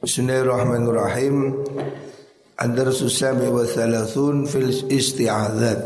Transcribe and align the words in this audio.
Bismillahirrahmanirrahim. 0.00 1.60
Ad-darsu 2.56 3.12
sabi 3.12 3.52
wa 3.52 3.68
thalathun 3.68 4.48
fil 4.48 4.72
isti'adzat. 4.88 5.80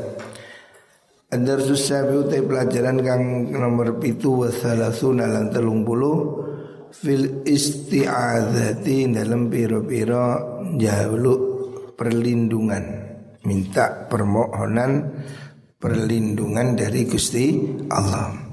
Ad-darsu 1.34 1.74
sabi 1.74 2.22
utai 2.22 2.46
pelajaran 2.46 3.02
kang 3.02 3.50
nomor 3.50 3.98
pitu 3.98 4.46
wa 4.46 4.54
thalathun 4.54 5.18
alang 5.18 5.50
telung 5.50 5.82
puluh 5.82 6.46
Fil 6.94 7.42
isti'adzati 7.42 9.10
dalam 9.10 9.50
piro-piro 9.50 10.62
jaluk 10.78 11.40
perlindungan. 11.98 12.84
Minta 13.42 14.06
permohonan 14.06 15.10
perlindungan 15.74 16.78
dari 16.78 17.02
Gusti 17.10 17.50
Allah 17.90 18.43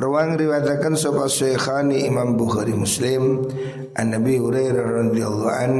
Ruang 0.00 0.40
riwayatkan 0.40 0.96
sopa 0.96 1.28
Syekhani 1.28 2.08
Imam 2.08 2.40
Bukhari 2.40 2.72
Muslim 2.72 3.44
An 4.00 4.16
Nabi 4.16 4.40
Hurairah 4.40 5.12
radhiyallahu 5.12 5.52
an 5.52 5.72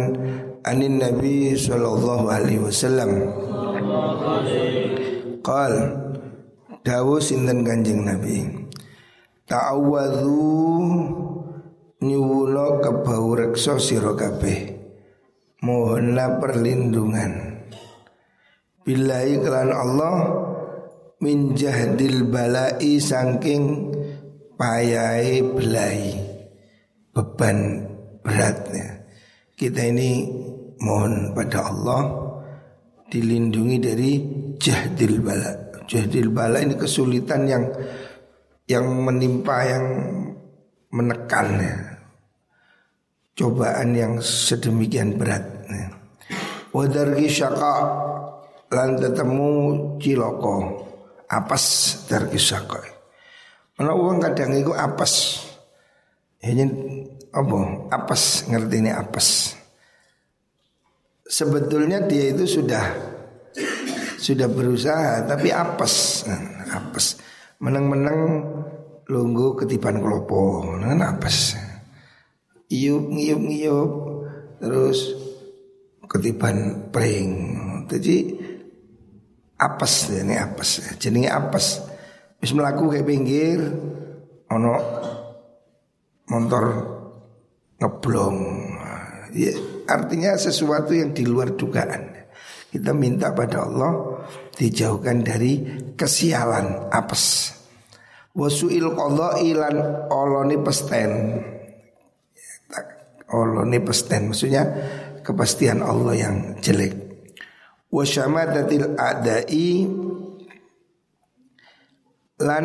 anin 0.68 1.00
Nabi 1.00 1.56
sallallahu 1.56 2.28
alaihi 2.28 2.60
wasallam. 2.60 3.32
Qal 5.40 5.72
dawu 6.84 7.16
sinten 7.16 7.64
Kanjeng 7.64 8.04
Nabi? 8.04 8.44
Ta'awadhu 9.48 10.36
nyuwuna 12.04 12.84
kebau 12.84 13.40
reksa 13.40 13.80
sira 13.80 14.12
kabeh. 14.12 14.84
Mohonlah 15.64 16.36
perlindungan. 16.36 17.32
Billahi 18.84 19.40
kelan 19.40 19.72
Allah 19.72 20.16
min 21.24 21.56
jahdil 21.56 22.28
balai 22.28 23.00
saking 23.00 23.89
payai 24.60 25.40
belai 25.40 26.20
beban 27.16 27.80
beratnya. 28.20 29.08
Kita 29.56 29.80
ini 29.88 30.28
mohon 30.84 31.32
pada 31.32 31.72
Allah 31.72 32.00
dilindungi 33.08 33.76
dari 33.80 34.10
jahdil 34.60 35.24
bala. 35.24 35.72
Jahdil 35.88 36.28
bala 36.28 36.60
ini 36.60 36.76
kesulitan 36.76 37.48
yang 37.48 37.64
yang 38.68 38.84
menimpa 38.84 39.64
yang 39.64 39.86
menekan 40.92 41.48
ya. 41.56 41.76
Cobaan 43.32 43.96
yang 43.96 44.20
sedemikian 44.20 45.16
berat. 45.16 45.40
Wadargi 46.70 47.26
syaka 47.26 47.76
lan 48.70 48.94
tetemu 49.00 49.48
ciloko 49.98 50.56
apes 51.26 51.66
dargi 52.06 52.38
syaka 52.38 52.99
Ana 53.80 53.96
uang 53.96 54.20
kadang 54.20 54.52
itu 54.52 54.76
apes. 54.76 55.40
Ini 56.44 56.68
apa? 57.32 57.88
Apes 57.88 58.44
ngerti 58.52 58.76
ini 58.76 58.92
apes. 58.92 59.56
Sebetulnya 61.24 62.04
dia 62.04 62.36
itu 62.36 62.44
sudah 62.44 62.84
sudah 64.20 64.52
berusaha 64.52 65.24
tapi 65.24 65.48
apes, 65.48 66.28
nah, 66.28 66.76
apes. 66.76 67.16
Menang-menang 67.64 68.20
lunggu 69.08 69.56
ketipan 69.56 70.04
kelopo, 70.04 70.76
nah 70.76 71.16
apes. 71.16 71.56
Iup 72.68 73.08
ngiup 73.08 73.40
ngiup 73.40 73.90
terus 74.60 75.16
ketiban 76.04 76.92
pring. 76.92 77.32
Jadi 77.88 78.16
apes 79.56 80.12
ini 80.12 80.36
apes. 80.36 80.84
Jadi 81.00 81.24
apes. 81.24 81.89
Wis 82.40 82.56
melaku 82.56 82.96
kayak 82.96 83.04
pinggir 83.04 83.60
ono 84.48 84.74
motor 86.32 86.64
ngeblong. 87.76 88.38
Ya, 89.30 89.52
artinya 89.86 90.34
sesuatu 90.34 90.96
yang 90.96 91.14
di 91.14 91.28
luar 91.28 91.54
dugaan. 91.54 92.16
Kita 92.70 92.94
minta 92.94 93.34
pada 93.34 93.66
Allah 93.66 94.22
dijauhkan 94.54 95.26
dari 95.26 95.62
kesialan 95.94 96.90
apes. 96.90 97.54
Wasuil 98.30 98.94
qadha 98.94 99.42
ilan 99.42 99.76
oloni 100.08 100.56
pesten. 100.62 101.12
Oloni 103.30 103.78
pesten 103.82 104.30
maksudnya 104.30 104.62
kepastian 105.22 105.82
Allah 105.82 106.14
yang 106.14 106.36
jelek. 106.62 106.94
Wasyamadatil 107.90 108.94
adai 108.94 109.82
lan 112.40 112.64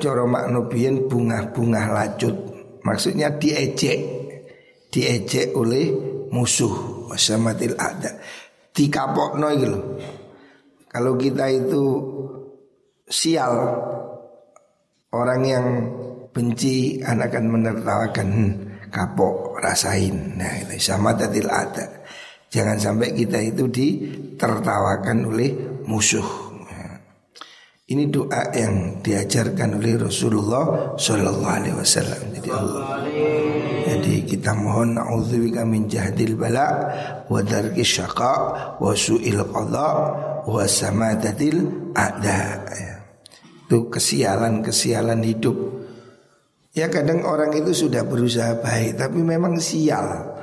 coro 0.00 0.24
maknubian 0.28 1.08
bunga-bunga 1.08 1.92
lacut. 1.92 2.36
Maksudnya 2.84 3.36
diejek 3.36 4.20
diejek 4.90 5.54
oleh 5.54 5.92
musuh 6.34 7.06
wasamatil 7.08 7.78
ada. 7.78 8.18
Dikapokno 8.70 9.48
gitu 9.58 9.78
kalau 10.90 11.14
kita 11.14 11.46
itu 11.46 11.82
sial 13.06 13.54
orang 15.14 15.42
yang 15.46 15.66
benci 16.34 16.98
akan 17.02 17.44
menertawakan 17.46 18.30
kapok 18.90 19.62
rasain. 19.62 20.34
Nah 20.34 20.66
itu 20.66 20.82
sama 20.82 21.14
tatil 21.14 21.46
ada. 21.46 21.86
Jangan 22.50 22.78
sampai 22.82 23.14
kita 23.14 23.38
itu 23.38 23.70
ditertawakan 23.70 25.30
oleh 25.30 25.54
musuh 25.86 26.49
ini 27.90 28.06
doa 28.06 28.54
yang 28.54 29.02
diajarkan 29.02 29.82
oleh 29.82 29.98
Rasulullah 29.98 30.94
Sallallahu 30.94 31.50
Alaihi 31.58 31.74
Wasallam. 31.74 32.22
Jadi 32.38 32.48
Allah. 32.54 33.02
Jadi 33.82 34.14
kita 34.30 34.54
mohon 34.54 34.94
naudzubillah 34.94 35.66
min 35.66 35.90
jahdil 35.90 36.38
bala 36.38 36.70
wa 37.26 37.42
darki 37.42 37.82
syaqa 37.82 38.34
wa 38.78 38.94
su'il 38.94 39.42
qada 39.42 39.90
wa 40.46 40.62
samadatil 40.70 41.90
ada. 41.90 42.62
Itu 43.66 43.90
kesialan-kesialan 43.90 45.26
hidup. 45.26 45.58
Ya 46.70 46.86
kadang 46.86 47.26
orang 47.26 47.50
itu 47.58 47.74
sudah 47.74 48.06
berusaha 48.06 48.62
baik 48.62 49.02
tapi 49.02 49.18
memang 49.18 49.58
sial. 49.58 50.38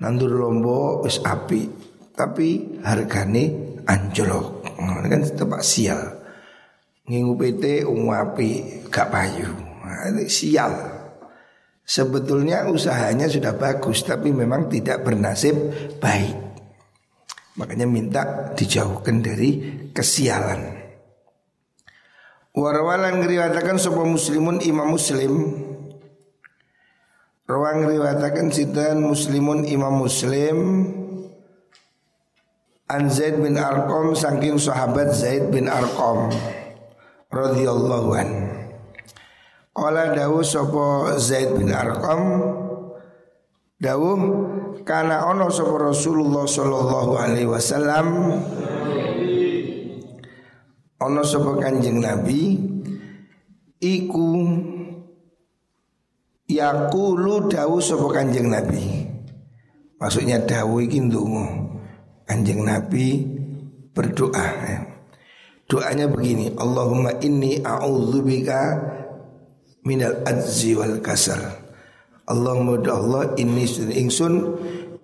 Nandur 0.00 0.32
lombok 0.32 1.04
wis 1.04 1.20
api 1.20 1.68
tapi 2.16 2.80
hargane 2.80 3.76
anjlok. 3.84 4.64
Kan 4.80 5.20
tetap 5.28 5.60
sial. 5.60 6.15
Ngingu 7.06 7.38
PT 7.38 7.86
ungu 7.86 8.10
api 8.10 8.50
gak 8.90 9.14
payu. 9.14 9.46
Nah, 9.86 10.10
sial. 10.26 10.74
Sebetulnya 11.86 12.66
usahanya 12.66 13.30
sudah 13.30 13.54
bagus 13.54 14.02
Tapi 14.02 14.34
memang 14.34 14.66
tidak 14.66 15.06
bernasib 15.06 15.54
baik. 16.02 16.34
Makanya 17.56 17.86
minta 17.86 18.52
dijauhkan 18.58 19.22
dari 19.22 19.62
kesialan. 19.94 20.76
Warwalan 22.52 23.22
ngeriwatakan 23.22 23.78
sopa 23.78 24.02
muslimun 24.02 24.60
imam 24.60 24.90
muslim. 24.90 25.32
Rawang 27.46 27.86
ngeriwatakan 27.86 28.50
sidan 28.50 29.06
muslimun 29.06 29.62
imam 29.62 29.94
muslim? 29.94 30.58
An 32.90 33.08
Zaid 33.08 33.38
bin 33.38 33.54
Arqam 33.54 34.18
saking 34.18 34.58
sahabat 34.58 35.14
Zaid 35.14 35.54
bin 35.54 35.70
Arqam 35.70 36.34
radhiyallahu 37.36 38.08
an. 38.16 38.28
Qala 39.76 40.16
dawu 40.16 40.40
sapa 40.40 41.12
Zaid 41.20 41.52
bin 41.52 41.68
Arqam 41.68 42.40
dawu 43.76 44.10
kana 44.88 45.28
ono 45.28 45.52
sapa 45.52 45.92
Rasulullah 45.92 46.48
sallallahu 46.48 47.12
alaihi 47.20 47.44
wasallam 47.44 48.40
ono 50.96 51.20
sapa 51.20 51.60
Kanjeng 51.60 52.00
Nabi 52.00 52.56
iku 53.84 54.28
yaqulu 56.48 57.52
dawu 57.52 57.76
sapa 57.76 58.08
Kanjeng 58.16 58.48
Nabi. 58.48 59.12
Maksudnya 60.00 60.40
dawu 60.40 60.80
iki 60.80 61.04
ndonga. 61.04 61.68
Kanjeng 62.24 62.64
Nabi 62.64 63.28
berdoa 63.92 64.46
ya. 64.64 64.95
Doanya 65.66 66.06
begini, 66.06 66.54
Allahumma 66.54 67.18
inni 67.18 67.58
a'udzubika 67.58 68.78
minal 69.82 70.22
ajzi 70.22 70.78
wal 70.78 71.02
kasal. 71.02 71.42
Allahumma 72.26 72.78
do 72.78 72.90
Allah 72.90 73.34
inni 73.38 73.66
sun 73.66 73.90
ingsun 73.90 74.34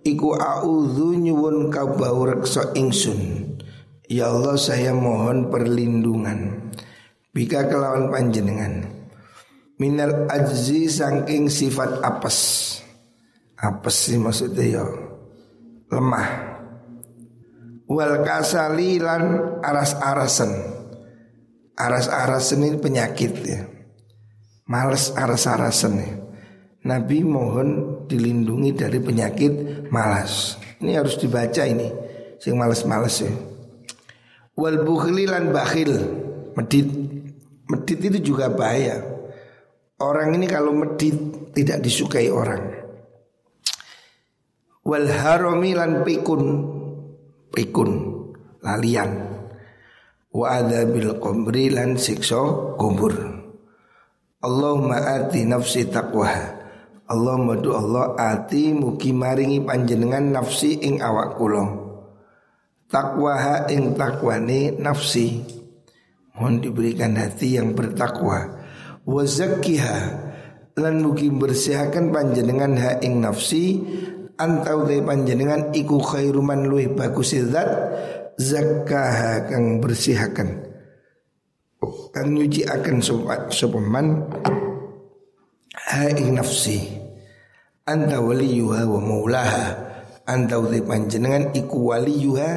iku 0.06 0.38
a'udzu 0.38 1.18
nyuwun 1.18 1.70
kabau 1.70 2.30
reksa 2.30 2.74
ingsun. 2.78 3.50
Ya 4.06 4.30
Allah 4.30 4.54
saya 4.54 4.94
mohon 4.94 5.50
perlindungan 5.50 6.70
bika 7.34 7.66
kelawan 7.66 8.14
panjenengan. 8.14 8.86
Minal 9.82 10.30
ajzi 10.30 10.86
saking 10.86 11.50
sifat 11.50 12.06
apes. 12.06 12.38
Apes 13.58 14.10
sih 14.10 14.18
maksudnya 14.18 14.82
ya 14.82 14.84
lemah 15.90 16.51
wal 17.92 18.24
kasalilan 18.24 19.60
aras-arasan. 19.60 20.52
Aras-arasan 21.76 22.64
ini 22.64 22.78
penyakit 22.80 23.32
ya. 23.44 23.68
Males 24.68 25.12
aras-arasan 25.12 25.92
ya. 26.00 26.12
Nabi 26.82 27.22
mohon 27.22 28.02
dilindungi 28.08 28.74
dari 28.74 28.98
penyakit 28.98 29.86
malas. 29.92 30.56
Ini 30.80 30.98
harus 30.98 31.20
dibaca 31.20 31.62
ini. 31.62 31.86
Sing 32.40 32.58
malas-malas 32.58 33.22
ya. 33.22 33.32
Wal 34.56 34.82
bukhli 34.82 35.28
lan 35.28 35.52
bakhil. 35.52 35.92
Medit. 36.58 36.88
Medit 37.70 37.98
itu 38.02 38.34
juga 38.34 38.50
bahaya. 38.50 38.98
Orang 40.02 40.34
ini 40.34 40.50
kalau 40.50 40.74
medit 40.74 41.14
tidak 41.54 41.78
disukai 41.86 42.26
orang. 42.28 42.82
Wal 44.82 45.06
harami 45.06 45.78
lan 45.78 46.02
pikun. 46.02 46.42
Pikun. 47.52 47.90
Lalian. 48.64 49.10
Wa 50.32 50.64
adabil 50.64 51.20
qamri 51.20 51.68
lan 51.68 52.00
sikso 52.00 52.74
kubur. 52.80 53.12
Allahumma 54.42 54.98
ati 54.98 55.44
nafsi 55.46 55.86
taqwaha 55.86 56.62
Allah 57.12 57.36
madu 57.36 57.76
Allah 57.76 58.16
ati 58.16 58.72
mugi 58.72 59.12
maringi 59.12 59.60
panjenengan 59.60 60.32
nafsi 60.32 60.80
ing 60.80 61.04
awak 61.04 61.36
kula. 61.36 61.60
Takwaha 62.88 63.68
ing 63.68 63.92
takwani 63.92 64.80
nafsi. 64.80 65.44
Mohon 66.32 66.64
diberikan 66.64 67.12
hati 67.20 67.60
yang 67.60 67.76
bertakwa. 67.76 68.64
Wa 69.04 69.22
zakkiha 69.28 69.96
lan 70.80 71.04
mugi 71.04 71.28
bersihkan 71.28 72.08
panjenengan 72.08 72.80
ha 72.80 72.90
ing 73.04 73.20
nafsi 73.20 73.76
antau 74.38 74.88
te 74.88 75.00
panjenengan 75.02 75.72
iku 75.74 76.00
khairuman 76.00 76.68
luih 76.68 76.92
bagus 76.92 77.34
zat 77.36 77.68
zakkaha 78.36 79.50
kang 79.50 79.80
bersihakan 79.82 80.72
kang 82.12 82.28
nyuci 82.32 82.62
akan 82.68 82.96
sopaman 83.50 84.06
ha 85.92 86.08
ing 86.08 86.36
nafsi. 86.36 87.00
Anta 87.82 88.22
waliyuha 88.22 88.86
wa 88.86 89.00
maulaha. 89.02 89.66
Anta 90.22 90.62
uti 90.62 90.78
panjenengan 90.86 91.50
iku 91.50 91.90
waliyuha 91.90 92.50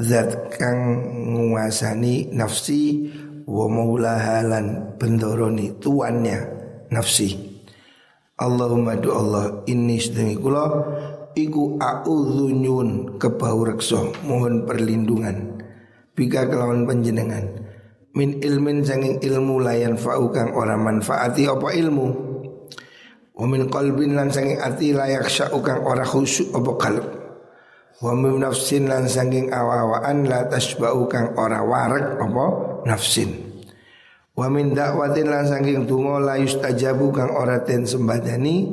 zat 0.00 0.56
kang 0.56 1.04
nguasani 1.36 2.32
nafsi 2.32 3.12
wa 3.44 3.68
maulaha 3.68 4.40
lan 4.40 4.96
bendoroni 4.96 5.76
tuannya 5.76 6.38
nafsi 6.88 7.53
Allahumma 8.34 8.98
do 8.98 9.14
Allah 9.14 9.62
ini 9.70 9.98
sedemi 10.02 10.34
kula 10.34 10.66
iku 11.38 11.78
a'udzu 11.78 12.50
nyun 12.50 13.18
kebau 13.18 13.62
reksa 13.62 14.10
mohon 14.26 14.66
perlindungan 14.66 15.62
bika 16.18 16.50
kelawan 16.50 16.82
panjenengan 16.82 17.46
min 18.14 18.42
ilmin 18.42 18.82
sanging 18.82 19.22
ilmu 19.22 19.62
layan 19.62 19.94
fa'u 19.94 20.34
kang 20.34 20.50
ora 20.54 20.74
manfaati 20.74 21.46
apa 21.46 21.74
ilmu 21.74 22.34
Wa 23.34 23.50
min 23.50 23.66
qalbin 23.66 24.14
lan 24.14 24.30
sanging 24.30 24.62
ati 24.62 24.94
layak 24.94 25.26
sya'u 25.26 25.58
kang 25.58 25.82
ora 25.82 26.06
khusyuk 26.06 26.54
apa 26.54 26.72
kalb. 26.78 27.06
Wa 27.98 28.14
min 28.14 28.38
nafsin 28.38 28.86
lan 28.86 29.10
sanging 29.10 29.50
awawaan 29.50 30.30
la 30.30 30.46
tasba'u 30.46 31.10
kang 31.10 31.34
ora 31.34 31.58
warak 31.66 32.14
apa 32.22 32.44
nafsin. 32.86 33.53
Wa 34.34 34.50
min 34.50 34.74
dakwatin 34.74 35.30
lan 35.30 35.46
sanging 35.46 35.86
donga 35.86 36.18
la 36.18 36.34
yustajabu 36.34 37.14
kang 37.14 37.30
ora 37.30 37.62
ten 37.62 37.86
sembadani 37.86 38.66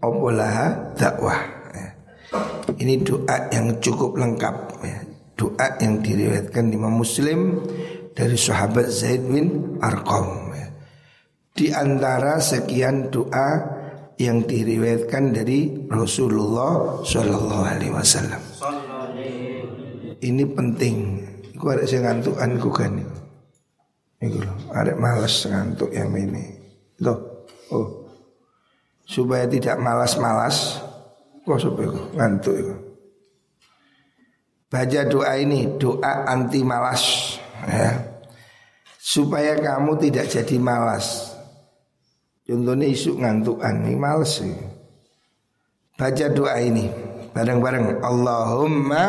apa 0.00 0.26
laha 0.32 0.68
dakwah. 0.96 1.40
Ya. 1.76 1.88
Ini 2.80 3.04
doa 3.04 3.52
yang 3.52 3.76
cukup 3.84 4.16
lengkap 4.16 4.56
ya. 4.80 4.98
Doa 5.36 5.68
yang 5.84 6.00
diriwayatkan 6.00 6.72
Imam 6.72 6.96
Muslim 6.96 7.60
dari 8.16 8.40
sahabat 8.40 8.88
Zaid 8.88 9.28
bin 9.28 9.76
Arqam 9.84 10.48
ya. 10.56 10.66
Di 11.52 11.68
antara 11.76 12.40
sekian 12.40 13.12
doa 13.12 13.80
yang 14.16 14.48
diriwayatkan 14.48 15.36
dari 15.36 15.88
Rasulullah 15.92 17.04
Shallallahu 17.04 17.64
Alaihi 17.68 17.92
Wasallam. 17.92 18.40
Ini 20.24 20.44
penting. 20.56 20.96
Iku 21.52 21.68
ada 21.68 21.84
sing 21.84 22.00
ngantukan 22.00 22.50
ku 22.56 22.72
kan. 22.72 23.21
Iku 24.22 24.38
loh, 24.38 24.56
ada 24.70 24.94
malas 24.94 25.42
ngantuk 25.50 25.90
yang 25.90 26.14
ini. 26.14 26.54
Loh, 27.02 27.42
oh. 27.74 28.06
Supaya 29.02 29.50
tidak 29.50 29.82
malas-malas, 29.82 30.78
kok 31.42 31.58
supaya 31.58 31.90
ngantuk 32.14 32.54
itu. 32.54 32.74
Baca 34.70 35.00
doa 35.10 35.34
ini, 35.36 35.76
doa 35.76 36.24
anti 36.30 36.62
malas 36.62 37.36
ya. 37.66 37.98
Supaya 39.02 39.58
kamu 39.58 39.98
tidak 39.98 40.30
jadi 40.30 40.56
malas 40.62 41.32
Contohnya 42.42 42.90
isu 42.90 43.22
ngantukan 43.22 43.86
ini 43.86 43.94
males 43.94 44.42
sih. 44.42 44.50
Baca 45.94 46.26
doa 46.34 46.58
ini 46.58 46.90
bareng-bareng 47.32 48.04
Allahumma 48.04 49.04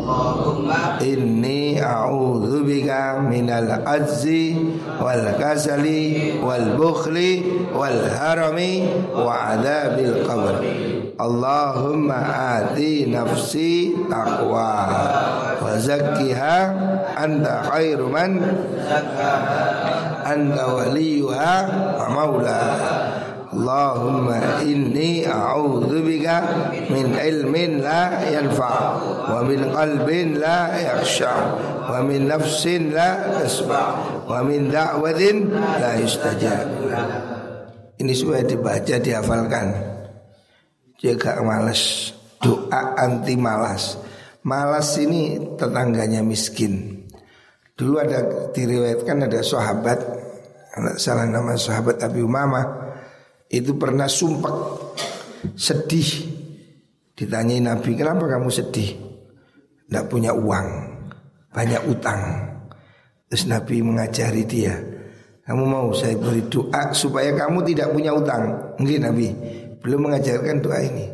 Allahumma 0.00 0.96
inni 1.04 1.76
a'udzubika 1.76 3.20
minal 3.20 3.84
azzi 3.84 4.56
wal 4.96 5.36
kasali 5.36 6.40
wal 6.40 6.80
bukhli 6.80 7.44
wal 7.76 8.08
harami 8.16 8.88
wa 9.12 9.52
adabil 9.52 10.24
qabr. 10.24 10.56
Allahumma 11.20 12.16
ati 12.64 13.04
nafsi 13.12 13.92
taqwa 14.08 14.72
wa 15.60 15.76
zakkiha 15.76 16.56
anta 17.12 17.68
khairu 17.68 18.08
man 18.08 18.40
anta 20.24 20.64
waliyuha 20.64 21.54
wa 22.00 22.06
maula 22.08 22.60
Allahumma 23.50 24.62
inni 24.62 25.26
a'udzubika 25.26 26.70
min 26.86 27.18
ilmin 27.18 27.82
la 27.82 28.22
yanfa 28.22 28.74
wa 29.26 29.42
min 29.42 29.74
qalbin 29.74 30.38
la 30.38 30.70
yakhsha 30.78 31.34
wa 31.90 31.98
min 32.06 32.30
nafsin 32.30 32.94
la 32.94 33.42
tasba 33.42 33.82
wa 34.22 34.38
min 34.46 34.70
da'watin 34.70 35.50
la 35.50 35.98
yustajab. 35.98 36.66
Ini 37.98 38.12
supaya 38.14 38.46
dibaca 38.46 38.96
dihafalkan. 39.02 39.66
Jaga 41.02 41.42
malas 41.42 42.14
Doa 42.40 42.96
anti 42.96 43.36
malas. 43.36 44.00
Malas 44.46 44.96
ini 44.96 45.36
tetangganya 45.60 46.24
miskin. 46.24 47.04
Dulu 47.76 48.00
ada 48.00 48.48
diriwayatkan 48.56 49.28
ada 49.28 49.44
sahabat 49.44 50.00
Salah 50.96 51.26
nama 51.26 51.58
sahabat 51.58 51.98
Abi 51.98 52.22
Umamah 52.22 52.89
Itu 53.50 53.74
pernah 53.74 54.06
sumpah 54.06 54.54
Sedih 55.58 56.30
Ditanyai 57.18 57.58
Nabi 57.58 57.98
kenapa 57.98 58.30
kamu 58.30 58.48
sedih 58.48 58.94
Tidak 59.90 60.04
punya 60.06 60.30
uang 60.30 60.68
Banyak 61.50 61.82
utang 61.90 62.22
Terus 63.26 63.50
Nabi 63.50 63.82
mengajari 63.82 64.46
dia 64.46 64.78
Kamu 65.42 65.66
mau 65.66 65.90
saya 65.90 66.14
beri 66.14 66.46
doa 66.46 66.94
supaya 66.94 67.34
kamu 67.34 67.66
tidak 67.74 67.90
punya 67.90 68.14
utang 68.14 68.54
Mungkin 68.78 69.00
Nabi 69.02 69.28
belum 69.80 70.08
mengajarkan 70.08 70.60
doa 70.60 70.80
ini. 70.84 71.06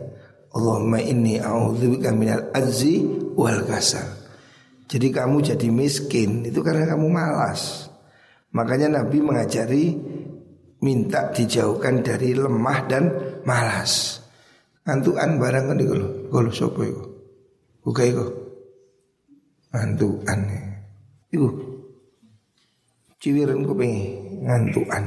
Allahumma 0.53 0.99
inni 0.99 1.39
a'udzubika 1.39 2.11
minal 2.13 2.51
azzi 2.51 3.05
wal 3.39 3.63
kasal. 3.67 4.07
Jadi 4.87 5.11
kamu 5.11 5.43
jadi 5.43 5.69
miskin 5.71 6.47
itu 6.47 6.63
karena 6.63 6.87
kamu 6.87 7.07
malas. 7.11 7.91
Makanya 8.55 9.03
Nabi 9.03 9.19
mengajari 9.21 9.99
minta 10.81 11.33
dijauhkan 11.33 12.05
dari 12.05 12.37
lemah 12.37 12.79
dan 12.89 13.05
malas. 13.47 14.23
Antuan 14.87 15.43
barang 15.43 15.75
kan 15.75 15.83
iku 15.83 15.95
lho, 15.99 16.51
sapa 16.55 16.81
iku? 16.87 17.03
Buka 17.83 18.03
iku. 18.07 18.27
Antuan. 19.75 20.41
Iku. 21.33 21.49
Ciwiran 23.19 23.67
kuping 23.67 23.95
ngantuan. 24.47 25.05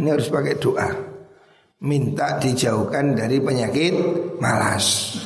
Ini 0.00 0.08
harus 0.16 0.32
pakai 0.32 0.56
doa 0.56 1.10
minta 1.80 2.36
dijauhkan 2.36 3.16
dari 3.16 3.40
penyakit 3.40 3.94
malas. 4.40 5.16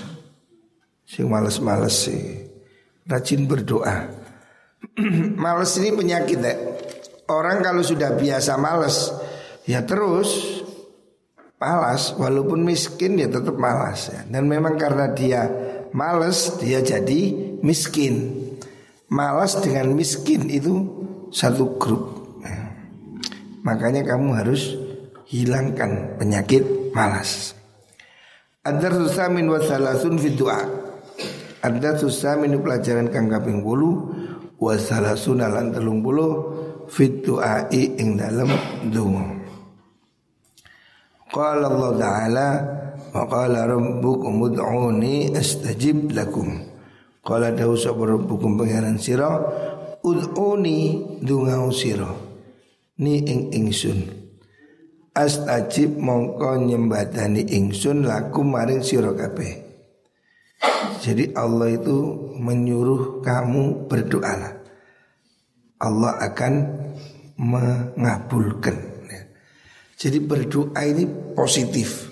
Si 1.06 1.22
malas-malas 1.22 2.10
sih. 2.10 2.22
Rajin 3.04 3.46
berdoa. 3.46 4.10
malas 5.44 5.76
ini 5.78 5.94
penyakit 5.94 6.38
ya. 6.40 6.54
Orang 7.30 7.64
kalau 7.64 7.80
sudah 7.80 8.14
biasa 8.18 8.58
malas 8.60 9.12
ya 9.64 9.84
terus 9.84 10.62
malas 11.64 12.12
walaupun 12.20 12.60
miskin 12.60 13.16
dia 13.16 13.28
tetap 13.32 13.56
malas 13.56 14.12
ya. 14.12 14.20
Dan 14.28 14.46
memang 14.46 14.76
karena 14.76 15.10
dia 15.16 15.48
malas 15.96 16.60
dia 16.60 16.84
jadi 16.84 17.32
miskin. 17.64 18.44
Malas 19.08 19.60
dengan 19.60 19.94
miskin 19.94 20.48
itu 20.50 20.84
satu 21.32 21.80
grup. 21.80 22.04
Ya. 22.42 22.72
Makanya 23.64 24.04
kamu 24.04 24.28
harus 24.36 24.74
hilangkan 25.28 26.18
penyakit 26.20 26.92
malas. 26.92 27.54
Ada 28.64 29.28
min 29.28 29.48
wa 29.48 29.60
salasun 29.60 30.16
fi 30.16 30.32
doa. 30.32 30.60
Ada 31.64 32.00
min 32.40 32.60
pelajaran 32.60 33.08
kang 33.08 33.28
kaping 33.28 33.64
8 33.64 34.60
wa 34.60 34.74
salasun 34.76 35.40
lan 35.40 35.72
30 35.72 36.88
fi 36.88 37.04
doa 37.24 37.68
ing 37.72 38.16
dalam 38.16 38.48
donga. 38.88 39.43
Qala 41.34 41.66
Allah 41.66 41.92
Ta'ala 41.98 42.48
wa 43.10 43.26
qala 43.26 43.66
rabbukum 43.66 44.38
ud'uni 44.38 45.34
astajib 45.34 46.14
lakum. 46.14 46.62
Qala 47.26 47.50
dawu 47.50 47.74
sapa 47.74 48.06
rabbukum 48.06 48.54
pangeran 48.54 49.02
sira 49.02 49.42
ud'uni 49.98 50.78
dungau 51.26 51.74
sira. 51.74 52.06
Ni 53.02 53.26
ing 53.26 53.50
ingsun. 53.50 53.98
Astajib 55.10 55.98
mongko 55.98 56.54
nyembadani 56.70 57.42
ingsun 57.50 58.06
lakum 58.06 58.54
maring 58.54 58.86
sira 58.86 59.10
kabeh. 59.10 59.58
Jadi 61.02 61.34
Allah 61.34 61.74
itu 61.74 62.30
menyuruh 62.38 63.26
kamu 63.26 63.90
berdoa. 63.90 64.54
Allah 65.82 66.12
akan 66.30 66.54
mengabulkan. 67.42 68.93
Jadi 69.94 70.18
berdoa 70.18 70.80
ini 70.82 71.06
positif. 71.34 72.10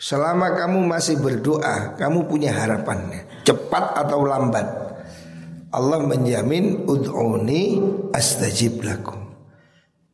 Selama 0.00 0.56
kamu 0.56 0.88
masih 0.88 1.20
berdoa, 1.20 1.98
kamu 2.00 2.24
punya 2.24 2.56
harapan. 2.56 3.20
Cepat 3.44 4.00
atau 4.00 4.24
lambat. 4.24 4.66
Allah 5.70 6.00
menjamin 6.02 6.88
ud'uni 6.88 7.78
astajib 8.16 8.80
lakum. 8.80 9.28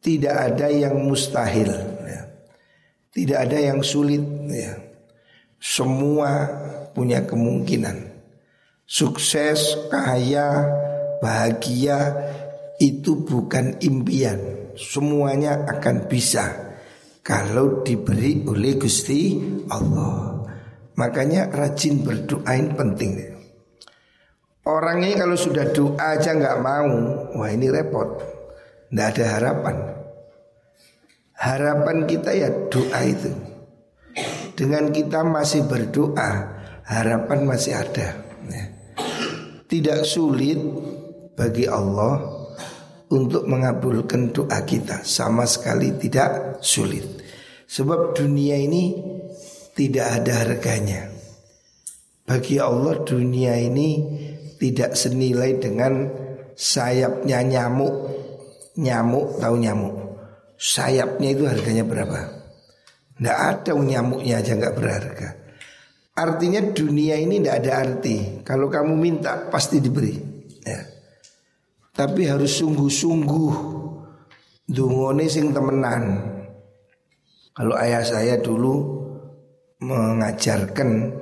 Tidak 0.02 0.34
ada 0.34 0.66
yang 0.66 0.98
mustahil. 1.06 1.70
Ya. 2.02 2.22
Tidak 3.14 3.38
ada 3.38 3.58
yang 3.62 3.80
sulit. 3.86 4.22
Ya. 4.50 4.74
Semua 5.62 6.50
punya 6.90 7.22
kemungkinan. 7.22 8.18
Sukses, 8.86 9.86
kaya, 9.86 10.66
bahagia 11.22 12.26
itu 12.82 13.22
bukan 13.22 13.78
impian. 13.82 14.38
Semuanya 14.74 15.62
akan 15.64 16.10
bisa 16.10 16.65
kalau 17.26 17.82
diberi 17.82 18.46
oleh 18.46 18.78
Gusti 18.78 19.34
Allah. 19.66 20.46
Makanya 20.94 21.50
rajin 21.50 22.06
berdoa 22.06 22.54
ini 22.54 22.70
penting. 22.72 23.12
Orang 24.62 25.02
ini 25.02 25.18
kalau 25.18 25.34
sudah 25.34 25.74
doa 25.74 26.16
aja 26.16 26.32
nggak 26.32 26.58
mau, 26.62 26.90
wah 27.36 27.50
ini 27.50 27.66
repot. 27.68 28.16
Nggak 28.94 29.08
ada 29.18 29.24
harapan. 29.36 29.76
Harapan 31.36 31.96
kita 32.06 32.30
ya 32.32 32.48
doa 32.70 33.00
itu. 33.04 33.30
Dengan 34.56 34.88
kita 34.88 35.20
masih 35.20 35.68
berdoa, 35.68 36.30
harapan 36.86 37.44
masih 37.44 37.76
ada. 37.76 38.16
Ya. 38.48 38.64
Tidak 39.66 40.00
sulit 40.06 40.56
bagi 41.36 41.68
Allah 41.68 42.35
untuk 43.10 43.46
mengabulkan 43.46 44.34
doa 44.34 44.62
kita 44.66 45.06
sama 45.06 45.46
sekali 45.46 45.94
tidak 45.94 46.58
sulit. 46.62 47.06
Sebab 47.66 48.14
dunia 48.14 48.58
ini 48.58 48.94
tidak 49.74 50.22
ada 50.22 50.32
harganya. 50.46 51.10
Bagi 52.26 52.58
Allah 52.58 53.02
dunia 53.06 53.54
ini 53.58 54.02
tidak 54.58 54.98
senilai 54.98 55.58
dengan 55.62 56.10
sayapnya 56.54 57.42
nyamuk. 57.42 57.94
Nyamuk 58.76 59.38
tahu 59.38 59.56
nyamuk. 59.62 59.94
Sayapnya 60.56 61.28
itu 61.32 61.44
harganya 61.46 61.84
berapa? 61.86 62.20
Tidak 63.16 63.38
ada 63.38 63.72
nyamuknya 63.72 64.42
aja 64.42 64.52
nggak 64.58 64.76
berharga. 64.76 65.28
Artinya 66.16 66.60
dunia 66.72 67.20
ini 67.20 67.40
tidak 67.40 67.56
ada 67.64 67.72
arti. 67.76 68.40
Kalau 68.40 68.72
kamu 68.72 68.92
minta 68.96 69.48
pasti 69.52 69.80
diberi. 69.80 70.35
Tapi 71.96 72.28
harus 72.28 72.60
sungguh-sungguh. 72.60 73.52
Dungone 74.68 75.24
sing 75.32 75.56
temenan. 75.56 76.04
Kalau 77.56 77.72
ayah 77.80 78.04
saya 78.04 78.36
dulu 78.36 79.00
Mengajarkan 79.76 81.12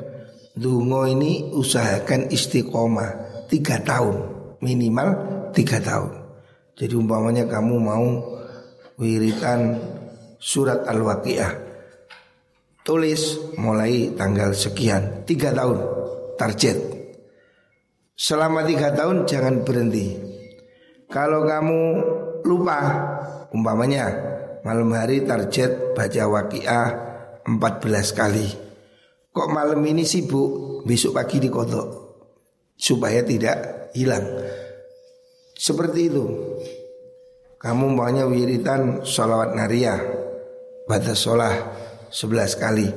Dungo 0.54 1.06
ini 1.10 1.50
usahakan 1.54 2.30
istiqomah 2.30 3.10
Tiga 3.50 3.78
tahun. 3.82 4.34
Minimal 4.64 5.08
tiga 5.52 5.76
tahun. 5.78 6.10
Jadi 6.74 6.94
umpamanya 6.96 7.44
kamu 7.44 7.74
mau 7.76 8.06
Wiritan 8.96 9.76
surat 10.40 10.86
Al-Waqiah. 10.86 11.52
Tulis 12.86 13.52
mulai 13.58 14.14
tanggal 14.16 14.56
sekian 14.56 15.26
Tiga 15.28 15.52
tahun. 15.52 15.78
Target. 16.38 16.78
Selama 18.14 18.62
tiga 18.62 18.94
tahun 18.94 19.26
jangan 19.26 19.66
berhenti 19.66 20.23
kalau 21.14 21.46
kamu 21.46 21.80
lupa 22.42 22.78
Umpamanya 23.54 24.10
malam 24.66 24.90
hari 24.90 25.22
target 25.22 25.94
baca 25.94 26.26
waqiah 26.26 26.86
14 27.46 28.18
kali. 28.18 28.48
Kok 29.30 29.48
malam 29.54 29.78
ini 29.86 30.02
sibuk 30.02 30.82
Besok 30.82 31.14
pagi 31.14 31.38
dikodok 31.38 31.86
Supaya 32.74 33.22
tidak 33.22 33.90
hilang. 33.94 34.26
Seperti 35.54 36.00
itu. 36.10 36.24
Kamu 37.62 37.94
maunya 37.94 38.26
wiritan 38.26 39.06
sholawat 39.06 39.54
nariyah 39.54 40.00
Batas 40.90 41.22
sholah 41.22 41.54
11 42.10 42.58
kali. 42.58 42.88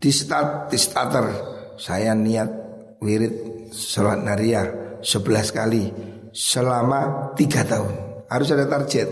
Di 0.00 0.08
start, 0.08 0.72
di 0.72 0.78
starter 0.80 1.26
Saya 1.76 2.16
niat 2.16 2.48
wirid 3.04 3.68
sholawat 3.76 4.24
nariyah 4.24 4.66
11 5.04 5.52
kali 5.52 5.84
selama 6.34 7.32
tiga 7.34 7.66
tahun. 7.66 8.24
Harus 8.30 8.48
ada 8.54 8.66
target. 8.70 9.08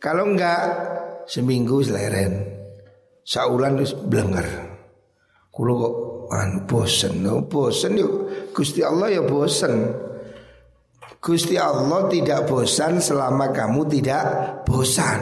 Kalau 0.00 0.32
enggak 0.32 0.62
seminggu 1.26 1.82
seleren, 1.84 2.46
saulan 3.26 3.76
terus 3.76 3.92
belenggar. 3.94 4.46
Kulo 5.50 5.72
kok 5.76 5.94
anu 6.30 6.58
bosen, 6.64 7.20
no 7.20 7.44
bosen 7.44 7.98
yuk. 7.98 8.14
Gusti 8.54 8.80
Allah 8.80 9.10
ya 9.10 9.22
bosen. 9.26 10.08
Gusti 11.20 11.60
Allah 11.60 12.08
tidak 12.08 12.48
bosan 12.48 12.96
selama 13.02 13.52
kamu 13.52 13.84
tidak 13.92 14.24
bosan. 14.64 15.20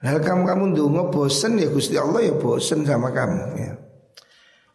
Lalu 0.00 0.20
kamu 0.24 0.42
kamu 0.48 0.64
dungo 0.72 1.12
bosan 1.12 1.60
ya 1.60 1.68
Gusti 1.68 2.00
Allah 2.00 2.24
ya 2.24 2.32
bosan 2.40 2.88
sama 2.88 3.12
kamu 3.12 3.42
ya. 3.60 3.72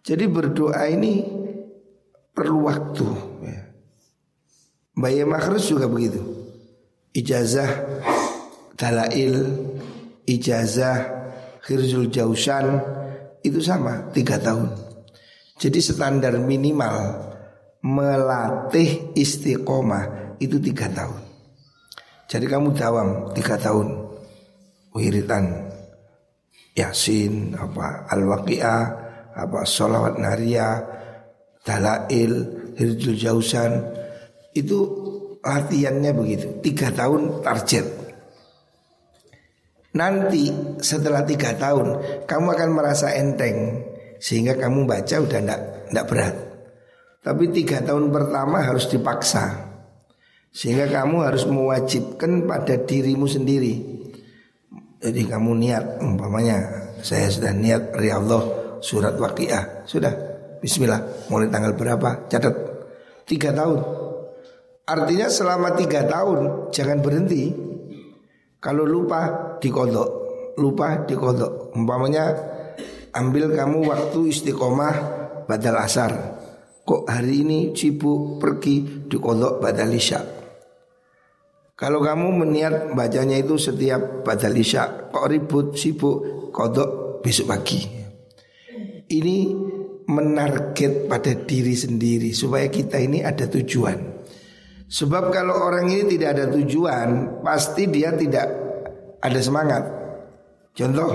Jadi 0.05 0.29
berdoa 0.29 0.85
ini 0.85 1.25
perlu 2.29 2.69
waktu 2.69 3.07
ya. 3.41 3.64
Bayi 4.95 5.27
Makhrus 5.27 5.67
juga 5.67 5.91
begitu. 5.91 6.23
Ijazah 7.11 7.71
Dalail, 8.75 9.35
ijazah 10.27 10.97
Khirzul 11.63 12.11
Jausan 12.11 12.79
itu 13.43 13.59
sama 13.63 14.11
tiga 14.11 14.39
tahun. 14.39 14.71
Jadi 15.55 15.79
standar 15.79 16.35
minimal 16.39 16.95
melatih 17.79 19.15
istiqomah 19.15 20.35
itu 20.43 20.59
tiga 20.59 20.91
tahun. 20.91 21.21
Jadi 22.27 22.45
kamu 22.49 22.75
dawam 22.75 23.31
tiga 23.31 23.55
tahun 23.55 23.87
wiritan 24.91 25.71
Yasin 26.75 27.55
apa 27.55 28.11
Al-Waqi'ah 28.11 28.83
apa 29.39 29.59
Salawat 29.63 30.19
Nariyah 30.19 30.75
Dalail 31.63 32.33
Hirzul 32.75 33.15
Jausan 33.15 33.71
itu 34.55 34.79
latihannya 35.43 36.11
begitu. 36.15 36.47
Tiga 36.63 36.89
tahun 36.89 37.43
target. 37.43 37.85
Nanti 39.95 40.51
setelah 40.83 41.23
tiga 41.23 41.55
tahun 41.55 42.19
Kamu 42.27 42.47
akan 42.51 42.69
merasa 42.75 43.15
enteng 43.15 43.79
Sehingga 44.19 44.59
kamu 44.59 44.83
baca 44.83 45.15
udah 45.23 45.39
ndak 45.39 45.61
ndak 45.95 46.05
berat. 46.11 46.35
Tapi 47.23 47.43
tiga 47.55 47.79
tahun 47.79 48.11
pertama 48.11 48.59
harus 48.63 48.91
dipaksa 48.91 49.71
Sehingga 50.51 50.91
kamu 50.91 51.23
harus 51.23 51.47
mewajibkan 51.47 52.47
pada 52.47 52.79
dirimu 52.79 53.27
sendiri. 53.27 53.75
Jadi 54.99 55.21
kamu 55.27 55.51
niat 55.63 55.99
umpamanya 55.99 56.63
Saya 56.99 57.31
sudah 57.31 57.51
niat 57.55 57.95
Allah 57.95 58.43
surat 58.79 59.15
waqiah. 59.19 59.87
Sudah 59.87 60.11
Bismillah. 60.59 61.29
Mulai 61.29 61.51
tanggal 61.53 61.77
berapa? 61.77 62.25
Catat. 62.25 62.55
Tiga 63.29 63.53
tahun 63.53 64.04
Artinya 64.85 65.33
selama 65.33 65.73
tiga 65.73 66.05
tahun 66.05 66.69
jangan 66.69 67.01
berhenti. 67.01 67.49
Kalau 68.61 68.85
lupa 68.85 69.57
dikodok, 69.57 70.09
lupa 70.61 71.01
dikodok. 71.09 71.73
Umpamanya 71.73 72.33
ambil 73.17 73.49
kamu 73.49 73.81
waktu 73.89 74.29
istiqomah 74.29 74.95
badal 75.49 75.81
asar. 75.81 76.37
Kok 76.85 77.09
hari 77.09 77.41
ini 77.41 77.73
sibuk 77.73 78.37
pergi 78.37 79.09
dikodok 79.09 79.57
badal 79.57 79.89
isya. 79.89 80.21
Kalau 81.75 81.99
kamu 81.99 82.45
meniat 82.45 82.93
bacanya 82.93 83.41
itu 83.41 83.57
setiap 83.57 84.21
badal 84.21 84.53
isya, 84.53 85.09
kok 85.09 85.25
ribut 85.25 85.73
sibuk 85.73 86.49
kodok 86.53 87.19
besok 87.25 87.57
pagi. 87.57 87.81
Ini 89.05 89.37
menarget 90.05 91.09
pada 91.09 91.33
diri 91.33 91.73
sendiri 91.73 92.29
supaya 92.37 92.69
kita 92.69 93.01
ini 93.01 93.25
ada 93.25 93.49
tujuan. 93.49 94.14
Sebab 94.85 95.33
kalau 95.33 95.65
orang 95.65 95.89
ini 95.89 96.05
tidak 96.17 96.37
ada 96.37 96.45
tujuan, 96.53 97.41
pasti 97.41 97.89
dia 97.89 98.13
tidak 98.13 98.45
ada 99.17 99.39
semangat. 99.41 99.83
Contoh, 100.77 101.11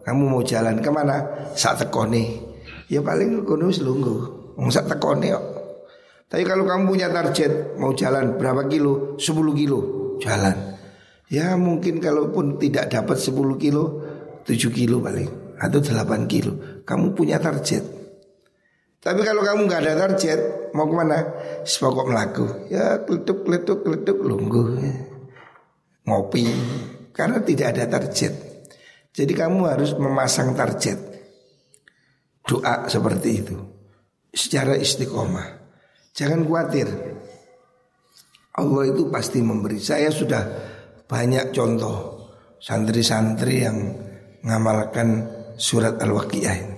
kamu 0.00 0.22
mau 0.24 0.40
jalan 0.40 0.80
ke 0.80 0.88
mana? 0.88 1.50
Saat 1.52 1.84
tekone. 1.84 2.48
Ya 2.88 3.04
paling 3.04 3.44
kono 3.44 3.68
selungguh. 3.68 4.18
Wong 4.56 4.72
sak 4.72 4.88
tekone 4.88 5.28
kok. 5.36 5.44
Tapi 6.30 6.46
kalau 6.46 6.64
kamu 6.64 6.94
punya 6.94 7.10
target 7.10 7.74
mau 7.76 7.90
jalan 7.92 8.38
berapa 8.38 8.70
kilo? 8.70 9.18
10 9.18 9.34
kilo 9.58 9.80
jalan. 10.22 10.78
Ya 11.26 11.58
mungkin 11.58 11.98
kalaupun 11.98 12.58
tidak 12.58 12.90
dapat 12.90 13.18
10 13.18 13.34
kilo 13.58 13.84
7 14.46 14.56
kilo 14.70 15.02
paling 15.02 15.58
atau 15.58 15.78
8 15.82 16.30
kilo. 16.30 16.82
Kamu 16.86 17.12
punya 17.18 17.36
target. 17.42 17.99
Tapi 19.00 19.24
kalau 19.24 19.40
kamu 19.40 19.64
nggak 19.64 19.80
ada 19.80 19.94
target 19.96 20.40
mau 20.76 20.84
ke 20.84 20.92
mana? 20.92 21.18
Sepokok 21.64 22.06
melaku. 22.12 22.46
Ya 22.68 23.00
keleduk 23.00 23.48
keleduk 23.48 23.78
keleduk 23.80 24.18
lungguh. 24.20 24.68
Ngopi 26.04 26.44
karena 27.16 27.40
tidak 27.40 27.76
ada 27.76 27.84
target. 27.88 28.32
Jadi 29.16 29.32
kamu 29.32 29.66
harus 29.66 29.96
memasang 29.96 30.52
target. 30.52 31.00
Doa 32.44 32.86
seperti 32.92 33.28
itu. 33.40 33.56
Secara 34.30 34.76
istiqomah. 34.76 35.48
Jangan 36.12 36.44
khawatir. 36.44 36.88
Allah 38.60 38.82
itu 38.84 39.08
pasti 39.08 39.40
memberi. 39.40 39.80
Saya 39.80 40.12
sudah 40.12 40.42
banyak 41.08 41.50
contoh 41.56 42.28
santri-santri 42.60 43.64
yang 43.64 43.78
mengamalkan 44.44 45.26
surat 45.56 45.96
Al-Waqiah. 45.98 46.69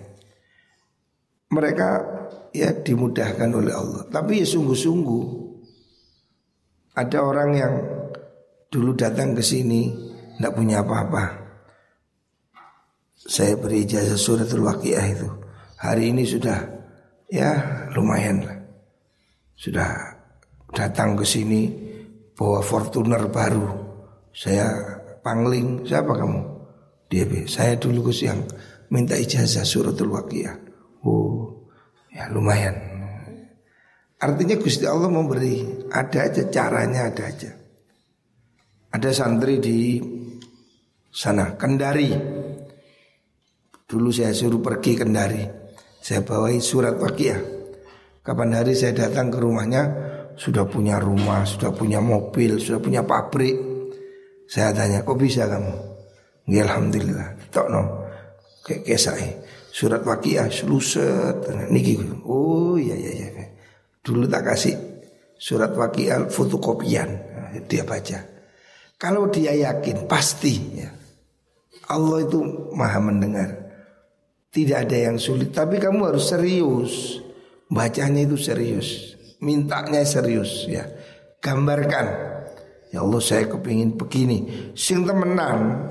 Mereka 1.53 1.89
ya 2.57 2.73
dimudahkan 2.73 3.51
oleh 3.53 3.73
Allah. 3.77 4.03
Tapi 4.09 4.41
ya 4.41 4.47
sungguh-sungguh 4.49 5.25
ada 6.97 7.19
orang 7.25 7.51
yang 7.57 7.75
dulu 8.73 8.97
datang 8.97 9.37
ke 9.37 9.45
sini 9.45 9.93
tidak 10.37 10.53
punya 10.57 10.81
apa-apa. 10.81 11.25
Saya 13.15 13.55
beri 13.55 13.87
ijazah 13.87 14.19
suratul 14.19 14.67
waqiah 14.67 15.07
itu. 15.13 15.29
Hari 15.79 16.11
ini 16.11 16.27
sudah 16.27 16.59
ya 17.31 17.51
lumayan 17.95 18.43
lah. 18.43 18.59
Sudah 19.55 19.89
datang 20.75 21.15
ke 21.15 21.23
sini 21.23 21.71
bawa 22.35 22.65
Fortuner 22.65 23.29
baru. 23.31 23.69
Saya 24.33 24.67
pangling, 25.23 25.87
siapa 25.87 26.17
kamu? 26.17 26.41
Dia 27.13 27.29
saya 27.45 27.77
dulu 27.77 28.09
ke 28.09 28.13
siang 28.13 28.41
minta 28.89 29.15
ijazah 29.15 29.63
suratul 29.63 30.17
waqiah. 30.17 30.62
Oh, 31.03 31.67
ya 32.15 32.31
lumayan. 32.31 32.75
Artinya 34.23 34.55
Gusti 34.55 34.87
Allah 34.87 35.11
memberi, 35.11 35.67
ada 35.91 36.31
aja 36.31 36.47
caranya 36.47 37.11
ada 37.11 37.27
aja. 37.27 37.51
Ada 38.93 39.09
santri 39.09 39.57
di 39.57 39.97
sana 41.09 41.57
Kendari 41.57 42.13
Dulu 43.89 44.09
saya 44.13 44.37
suruh 44.37 44.61
pergi 44.61 44.93
Kendari 45.01 45.41
Saya 45.97 46.21
bawai 46.21 46.61
surat 46.61 47.01
wakiah 47.01 47.41
Kapan 48.21 48.53
hari 48.53 48.77
saya 48.77 48.93
datang 48.93 49.33
ke 49.33 49.41
rumahnya 49.41 49.83
Sudah 50.37 50.69
punya 50.69 51.01
rumah, 51.01 51.49
sudah 51.49 51.73
punya 51.73 52.05
mobil, 52.05 52.61
sudah 52.61 52.85
punya 52.85 53.01
pabrik 53.01 53.57
Saya 54.45 54.77
tanya, 54.77 55.01
kok 55.01 55.17
bisa 55.17 55.49
kamu? 55.49 55.73
Ya 56.53 56.69
Alhamdulillah 56.69 57.49
Tok 57.49 57.67
no 57.73 57.83
Kayak 58.61 58.93
kesai 58.93 59.29
Surat 59.73 60.05
wakiah 60.05 60.53
seluset 60.53 61.49
Niki 61.73 61.97
Oh 62.29 62.77
iya 62.77 62.93
iya 62.93 63.13
iya. 63.17 63.47
Dulu 64.05 64.29
tak 64.29 64.53
kasih 64.53 64.77
Surat 65.41 65.73
wakiah 65.75 66.29
fotokopian. 66.29 67.09
Dia 67.67 67.83
baca. 67.83 68.21
Kalau 68.95 69.27
dia 69.33 69.51
yakin 69.51 70.07
pasti 70.07 70.55
ya. 70.79 70.87
Allah 71.91 72.23
itu 72.23 72.71
maha 72.77 73.03
mendengar. 73.03 73.51
Tidak 74.53 74.85
ada 74.87 74.95
yang 75.11 75.17
sulit 75.17 75.51
Tapi 75.51 75.83
kamu 75.83 76.15
harus 76.15 76.31
serius. 76.31 77.19
Bacanya 77.67 78.23
itu 78.23 78.39
serius. 78.39 79.19
Mintanya 79.43 80.07
serius 80.07 80.71
ya. 80.71 80.87
Gambarkan. 81.43 82.07
Ya 82.95 83.03
Allah 83.03 83.19
saya 83.19 83.51
kepingin 83.51 83.99
begini. 83.99 84.71
Sing 84.79 85.03
temenan 85.03 85.91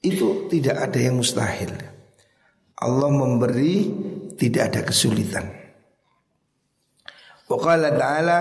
Itu 0.00 0.48
tidak 0.48 0.90
ada 0.90 0.98
yang 0.98 1.20
mustahil. 1.20 1.72
Allah 2.80 3.10
memberi 3.12 3.92
Tidak 4.40 4.62
ada 4.72 4.80
kesulitan. 4.80 5.44
Wa 7.44 7.56
qala 7.60 7.92
ta'ala 7.92 8.38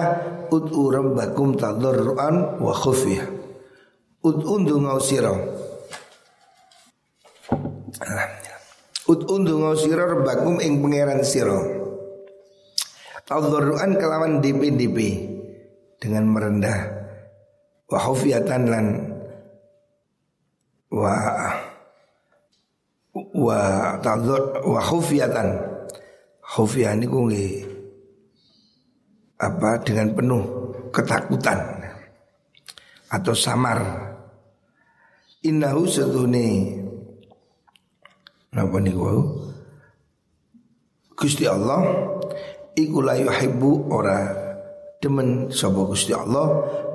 Ud'u 0.48 0.88
rabbakum 0.96 1.60
tadarruan 1.60 2.64
wa 2.64 2.72
khufiyah 2.72 3.28
Ud'u 4.24 4.64
ndungau 4.64 4.96
sirah 5.04 5.36
Ut'un 9.10 9.42
dungo 9.42 9.74
siro 9.74 10.06
rebakum 10.06 10.62
ing 10.62 10.86
pangeran 10.86 11.26
siro 11.26 11.60
Tadharruan 13.26 13.98
kelawan 13.98 14.38
DP-DP 14.38 14.98
Dengan 15.98 16.30
merendah. 16.30 16.80
Wa 17.90 17.98
khufiyatan 17.98 18.64
lan 18.70 18.86
Wa 20.90 21.16
Wa 23.14 23.60
tadhar 24.02 24.66
Wa 24.66 24.82
khufiyatan. 24.82 25.48
Khufiyah 26.42 26.98
ini 26.98 27.06
nggih 27.06 27.54
Apa 29.40 29.80
dengan 29.86 30.14
penuh 30.18 30.44
ketakutan 30.90 31.60
Atau 33.14 33.38
samar. 33.38 33.80
Innahu 35.46 35.86
setune 35.86 36.78
Napa 38.50 38.82
niku? 38.82 39.46
Gusti 41.14 41.46
Allah 41.46 41.84
iku 42.74 43.04
la 43.04 43.20
yuhibbu 43.20 43.92
ora 43.92 44.32
demen 45.04 45.52
sapa 45.52 45.84
Gusti 45.84 46.16
Allah 46.16 46.48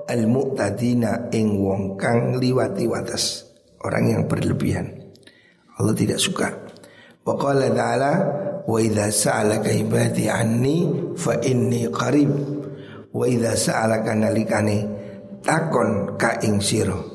al 0.08 0.24
mu'tadina 0.24 1.28
ing 1.30 1.60
wong 1.60 2.00
kang 2.00 2.40
liwati 2.40 2.88
watas, 2.88 3.53
orang 3.84 4.04
yang 4.10 4.22
berlebihan. 4.24 4.90
Allah 5.78 5.94
tidak 5.94 6.18
suka. 6.18 6.48
Wa 7.24 7.36
qala 7.36 7.68
ta'ala 7.72 8.12
wa 8.64 8.78
idza 8.80 9.12
sa'alaka 9.12 9.70
ibadi 9.72 10.28
anni 10.28 11.12
fa 11.16 11.36
inni 11.44 11.88
qarib. 11.92 12.32
Wa 13.12 13.24
idza 13.28 13.52
sa'alaka 13.54 14.12
nalikane 14.16 14.78
takon 15.44 16.16
ka 16.16 16.40
ing 16.42 16.58
sira. 16.64 17.14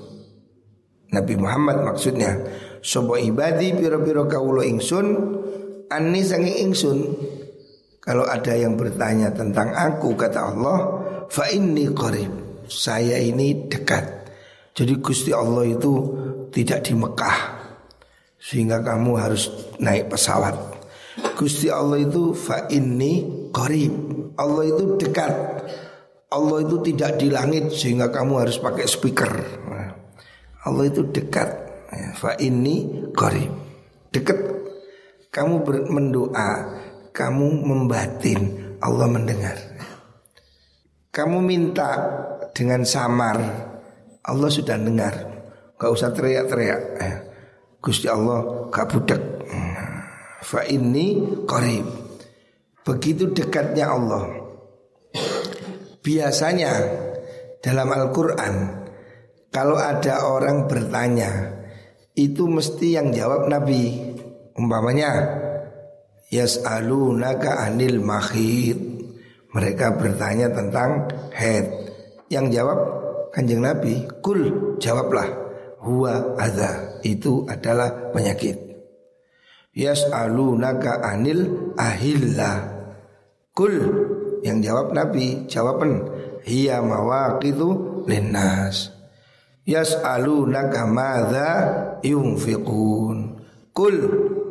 Nabi 1.10 1.34
Muhammad 1.42 1.82
maksudnya 1.82 2.38
Sobo 2.80 3.18
ibadi 3.18 3.74
piro-piro 3.74 4.30
kaulo 4.30 4.62
ingsun 4.62 5.08
Ani 5.90 6.22
sangi 6.22 6.62
ingsun 6.62 6.98
Kalau 7.98 8.30
ada 8.30 8.54
yang 8.54 8.78
bertanya 8.78 9.34
tentang 9.34 9.74
aku 9.74 10.14
Kata 10.14 10.54
Allah 10.54 10.80
Fa 11.28 11.50
inni 11.50 11.90
qarib 11.90 12.64
Saya 12.70 13.18
ini 13.18 13.68
dekat 13.68 14.06
Jadi 14.78 14.94
Gusti 15.02 15.34
Allah 15.34 15.66
itu 15.66 15.94
Tidak 16.50 16.80
di 16.84 16.94
Mekah 16.98 17.38
Sehingga 18.40 18.82
kamu 18.82 19.12
harus 19.16 19.50
naik 19.80 20.10
pesawat 20.12 20.56
Gusti 21.38 21.72
Allah 21.72 22.02
itu 22.02 22.36
Fa 22.36 22.68
inni 22.74 23.50
qarib 23.54 23.94
Allah 24.36 24.64
itu 24.68 24.98
dekat 24.98 25.34
Allah 26.30 26.58
itu 26.62 26.82
tidak 26.86 27.18
di 27.22 27.28
langit 27.30 27.74
Sehingga 27.74 28.10
kamu 28.10 28.46
harus 28.46 28.58
pakai 28.58 28.86
speaker 28.86 29.34
Allah 30.60 30.92
itu 30.92 31.08
dekat 31.08 31.70
fa 32.16 32.36
ini 32.38 33.08
qarib. 33.16 33.52
Dekat 34.10 34.40
kamu 35.30 35.62
mendoa, 35.90 36.50
kamu 37.14 37.48
membatin, 37.66 38.76
Allah 38.82 39.06
mendengar. 39.06 39.58
Kamu 41.10 41.42
minta 41.42 41.90
dengan 42.54 42.86
samar, 42.86 43.38
Allah 44.26 44.50
sudah 44.50 44.78
dengar. 44.78 45.29
Gak 45.80 45.92
usah 45.96 46.12
teriak-teriak. 46.12 46.82
Ya. 47.00 47.12
Gusti 47.80 48.12
Allah 48.12 48.68
gak 48.68 48.88
budak. 48.92 49.24
Fa 50.44 50.68
ini 50.68 51.24
qarib. 51.48 51.88
Begitu 52.84 53.32
dekatnya 53.32 53.88
Allah. 53.88 54.28
Biasanya 56.04 56.72
dalam 57.64 57.88
Al-Quran 57.92 58.56
kalau 59.52 59.80
ada 59.80 60.28
orang 60.28 60.68
bertanya 60.68 61.60
itu 62.16 62.48
mesti 62.48 63.00
yang 63.00 63.16
jawab 63.16 63.48
Nabi. 63.48 64.16
Umpamanya 64.60 65.12
yas'alunaka 66.28 67.64
anil 67.64 68.04
mahid. 68.04 68.80
Mereka 69.56 69.96
bertanya 69.96 70.52
tentang 70.52 71.08
head. 71.32 71.66
Yang 72.28 72.46
jawab 72.62 72.80
Kanjeng 73.34 73.64
Nabi, 73.64 74.06
"Kul, 74.22 74.76
jawablah. 74.82 75.49
Huwa 75.84 76.36
adza." 76.36 77.00
Itu 77.04 77.48
adalah 77.48 78.12
penyakit. 78.12 78.60
Yas'alunaka 79.76 81.00
anil 81.00 81.72
ahillah. 81.80 82.58
Kul, 83.56 83.76
yang 84.44 84.60
jawab 84.64 84.92
Nabi, 84.92 85.48
jawaban 85.48 86.04
hiya 86.44 86.84
mawaqitu 86.84 88.04
linnas. 88.08 88.92
Yas'alunaka 89.64 90.90
madza 90.90 91.50
yunfiqun. 92.02 93.40
Kul 93.70 93.96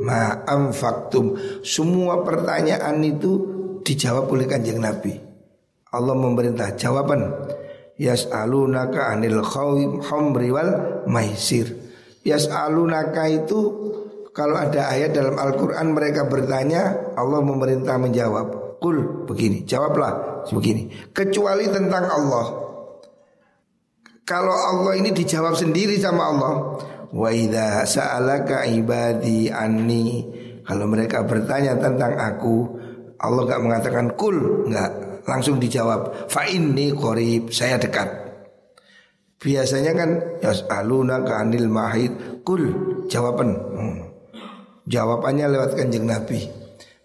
ma 0.01 0.47
anfaqtum. 0.47 1.37
Semua 1.67 2.23
pertanyaan 2.23 3.03
itu 3.03 3.33
dijawab 3.83 4.31
oleh 4.31 4.47
Kanjeng 4.47 4.79
Nabi. 4.79 5.13
Allah 5.91 6.15
memerintah 6.15 6.77
jawaban. 6.79 7.35
Yas'alunaka 7.99 9.11
anil 9.11 9.43
khamri 9.43 10.49
wal 10.55 11.05
maisir. 11.11 11.75
Yas'alunaka 12.23 13.27
itu 13.27 13.61
kalau 14.31 14.55
ada 14.55 14.95
ayat 14.95 15.19
dalam 15.19 15.35
Al-Quran 15.35 15.99
mereka 15.99 16.31
bertanya 16.31 17.15
Allah 17.19 17.43
memerintah 17.43 17.99
menjawab. 17.99 18.79
Kul 18.79 19.27
begini 19.27 19.67
jawablah 19.67 20.47
begini. 20.55 21.11
Kecuali 21.11 21.67
tentang 21.67 22.07
Allah. 22.07 22.47
Kalau 24.23 24.53
Allah 24.53 24.93
ini 25.01 25.11
dijawab 25.11 25.57
sendiri 25.57 25.97
sama 25.99 26.29
Allah, 26.31 26.55
wa 27.11 27.31
idza 27.33 27.89
sa'alaka 27.89 28.69
ibadi 28.69 29.49
anni, 29.49 30.29
kalau 30.69 30.85
mereka 30.85 31.25
bertanya 31.25 31.81
tentang 31.81 32.13
aku, 32.21 32.77
Allah 33.25 33.43
enggak 33.49 33.63
mengatakan 33.65 34.07
kul, 34.21 34.69
enggak, 34.69 34.93
langsung 35.29 35.61
dijawab 35.61 36.33
fa 36.33 36.49
inni 36.49 36.89
qarib, 36.97 37.53
saya 37.53 37.77
dekat. 37.77 38.09
Biasanya 39.39 39.93
kan 39.95 40.11
yas'aluna 40.43 41.23
anil 41.23 41.71
mahid 41.71 42.43
kul 42.43 42.65
jawaban. 43.07 43.55
Hmm. 43.55 43.99
Jawabannya 44.89 45.47
lewat 45.53 45.77
kanjeng 45.77 46.09
Nabi. 46.09 46.49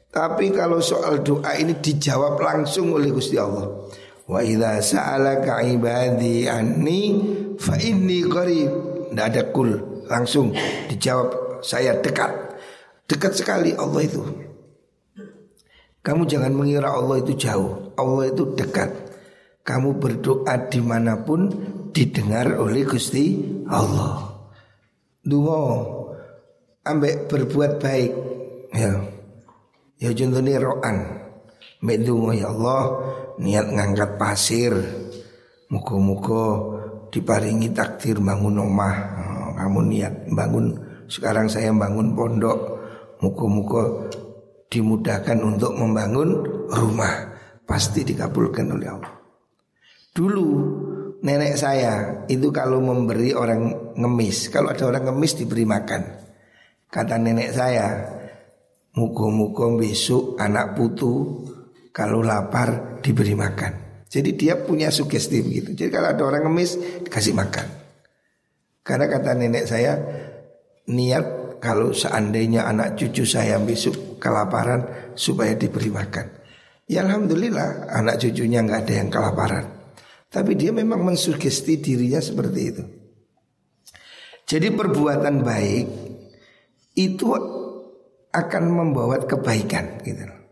Tapi 0.08 0.56
kalau 0.56 0.80
soal 0.80 1.20
doa 1.20 1.52
ini 1.60 1.78
dijawab 1.78 2.40
langsung 2.40 2.96
oleh 2.96 3.12
Gusti 3.12 3.36
Allah. 3.36 3.70
Wa 4.24 4.40
idza 4.40 4.80
sa'alaka 4.80 5.62
ibadi 5.68 6.48
anni 6.48 7.02
fa 7.60 7.76
inni 7.76 8.24
qarib. 8.26 8.72
Tidak 9.12 9.26
ada 9.30 9.44
kul, 9.54 9.78
langsung 10.10 10.56
dijawab 10.90 11.62
saya 11.62 12.00
dekat. 12.02 12.34
Dekat 13.06 13.36
sekali 13.38 13.78
Allah 13.78 14.02
itu. 14.02 14.53
Kamu 16.04 16.28
jangan 16.28 16.52
mengira 16.52 16.92
Allah 16.92 17.24
itu 17.24 17.34
jauh. 17.40 17.96
Allah 17.96 18.28
itu 18.28 18.44
dekat. 18.60 18.92
Kamu 19.64 19.96
berdoa 19.96 20.68
di 20.68 20.84
mana 20.84 21.24
pun 21.24 21.48
didengar 21.96 22.60
oleh 22.60 22.84
Gusti 22.84 23.40
Allah. 23.72 24.36
Dungo 25.24 25.64
ambek 26.84 27.32
berbuat 27.32 27.80
baik. 27.80 28.12
Ya. 28.76 29.00
Ya 30.04 30.10
contohnya 30.12 30.60
ro'an. 30.60 31.24
Mbak 31.84 32.00
ya 32.40 32.48
Allah 32.48 32.84
niat 33.44 33.68
ngangkat 33.76 34.16
pasir 34.16 34.72
Muka-muka 35.68 36.64
diparingi 37.12 37.76
takdir 37.76 38.24
bangun 38.24 38.56
rumah 38.56 38.96
oh, 39.20 39.52
Kamu 39.60 39.92
niat 39.92 40.32
bangun 40.32 40.80
Sekarang 41.12 41.52
saya 41.52 41.76
bangun 41.76 42.16
pondok 42.16 42.80
Muka-muka 43.20 43.84
dimudahkan 44.74 45.38
untuk 45.46 45.78
membangun 45.78 46.42
rumah 46.74 47.30
Pasti 47.62 48.02
dikabulkan 48.02 48.74
oleh 48.74 48.88
Allah 48.90 49.14
Dulu 50.10 50.48
nenek 51.22 51.54
saya 51.54 52.26
itu 52.26 52.50
kalau 52.50 52.82
memberi 52.82 53.38
orang 53.38 53.94
ngemis 53.94 54.50
Kalau 54.50 54.74
ada 54.74 54.90
orang 54.90 55.14
ngemis 55.14 55.38
diberi 55.38 55.70
makan 55.70 56.02
Kata 56.90 57.22
nenek 57.22 57.54
saya 57.54 57.88
Muka-muka 58.94 59.74
besok 59.74 60.38
anak 60.38 60.78
putu 60.78 61.42
kalau 61.90 62.22
lapar 62.22 63.02
diberi 63.02 63.34
makan. 63.34 64.06
Jadi 64.06 64.38
dia 64.38 64.54
punya 64.62 64.94
sugesti 64.94 65.42
begitu. 65.42 65.74
Jadi 65.74 65.90
kalau 65.90 66.14
ada 66.14 66.24
orang 66.26 66.46
ngemis 66.50 67.02
dikasih 67.02 67.34
makan. 67.34 67.68
Karena 68.86 69.10
kata 69.10 69.34
nenek 69.34 69.66
saya 69.66 69.98
niat 70.90 71.58
kalau 71.58 71.90
seandainya 71.90 72.70
anak 72.70 72.94
cucu 72.94 73.26
saya 73.26 73.58
besok 73.58 74.13
kelaparan 74.24 75.12
supaya 75.20 75.52
diberi 75.60 75.92
makan. 75.92 76.32
Ya 76.88 77.04
alhamdulillah 77.04 77.92
anak 77.92 78.24
cucunya 78.24 78.64
nggak 78.64 78.88
ada 78.88 78.94
yang 78.96 79.10
kelaparan. 79.12 79.66
Tapi 80.32 80.56
dia 80.56 80.72
memang 80.72 81.04
mensugesti 81.04 81.84
dirinya 81.84 82.24
seperti 82.24 82.62
itu. 82.64 82.84
Jadi 84.48 84.68
perbuatan 84.72 85.36
baik 85.44 85.86
itu 86.96 87.28
akan 88.32 88.64
membawa 88.72 89.20
kebaikan 89.28 90.00
gitu 90.08 90.44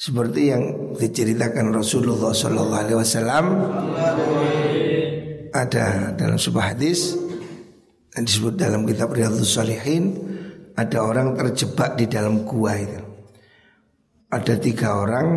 seperti 0.00 0.48
yang 0.48 0.96
diceritakan 0.96 1.76
Rasulullah 1.76 2.32
Sallallahu 2.32 2.80
Alaihi 2.88 2.98
Wasallam 3.04 3.46
ada 5.52 6.16
dalam 6.16 6.40
sebuah 6.40 6.72
hadis 6.72 7.12
yang 8.16 8.24
disebut 8.24 8.56
dalam 8.56 8.88
kitab 8.88 9.12
Riyadhus 9.12 9.60
Salihin 9.60 10.16
ada 10.76 10.98
orang 11.02 11.34
terjebak 11.34 11.98
di 11.98 12.06
dalam 12.06 12.46
gua 12.46 12.72
itu. 12.76 13.02
Ada 14.30 14.54
tiga 14.62 14.94
orang 15.00 15.28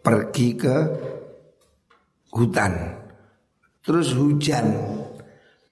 pergi 0.00 0.48
ke 0.56 0.76
hutan, 2.32 2.72
terus 3.84 4.16
hujan. 4.16 4.66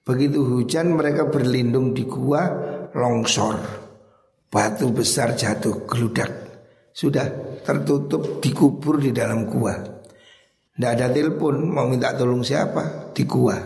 Begitu 0.05 0.39
hujan 0.39 0.93
mereka 0.95 1.27
berlindung 1.27 1.91
di 1.91 2.05
gua 2.05 2.47
longsor, 2.93 3.57
batu 4.47 4.93
besar 4.93 5.35
jatuh 5.35 5.83
geludak 5.89 6.31
sudah 6.97 7.61
tertutup 7.61 8.41
dikubur 8.41 8.97
di 8.97 9.13
dalam 9.13 9.45
gua. 9.45 9.77
Tidak 10.77 10.91
ada 10.93 11.09
telepon 11.13 11.69
mau 11.69 11.85
minta 11.85 12.13
tolong 12.17 12.41
siapa 12.41 13.13
di 13.13 13.21
gua. 13.25 13.57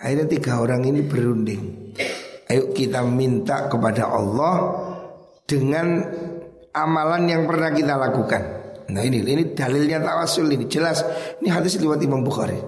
Akhirnya 0.00 0.28
tiga 0.28 0.60
orang 0.60 0.84
ini 0.84 1.00
berunding. 1.04 1.62
Ayo 2.44 2.76
kita 2.76 3.00
minta 3.08 3.72
kepada 3.72 4.04
Allah 4.12 4.56
dengan 5.48 6.04
amalan 6.76 7.24
yang 7.24 7.42
pernah 7.48 7.72
kita 7.72 7.96
lakukan. 7.96 8.42
Nah 8.92 9.00
ini 9.00 9.24
ini 9.24 9.56
dalilnya 9.56 10.04
tawasul 10.04 10.52
ini 10.52 10.68
jelas. 10.68 11.00
Ini 11.40 11.48
hadis 11.48 11.80
riwayat 11.80 12.04
Imam 12.04 12.20
Bukhari. 12.20 12.60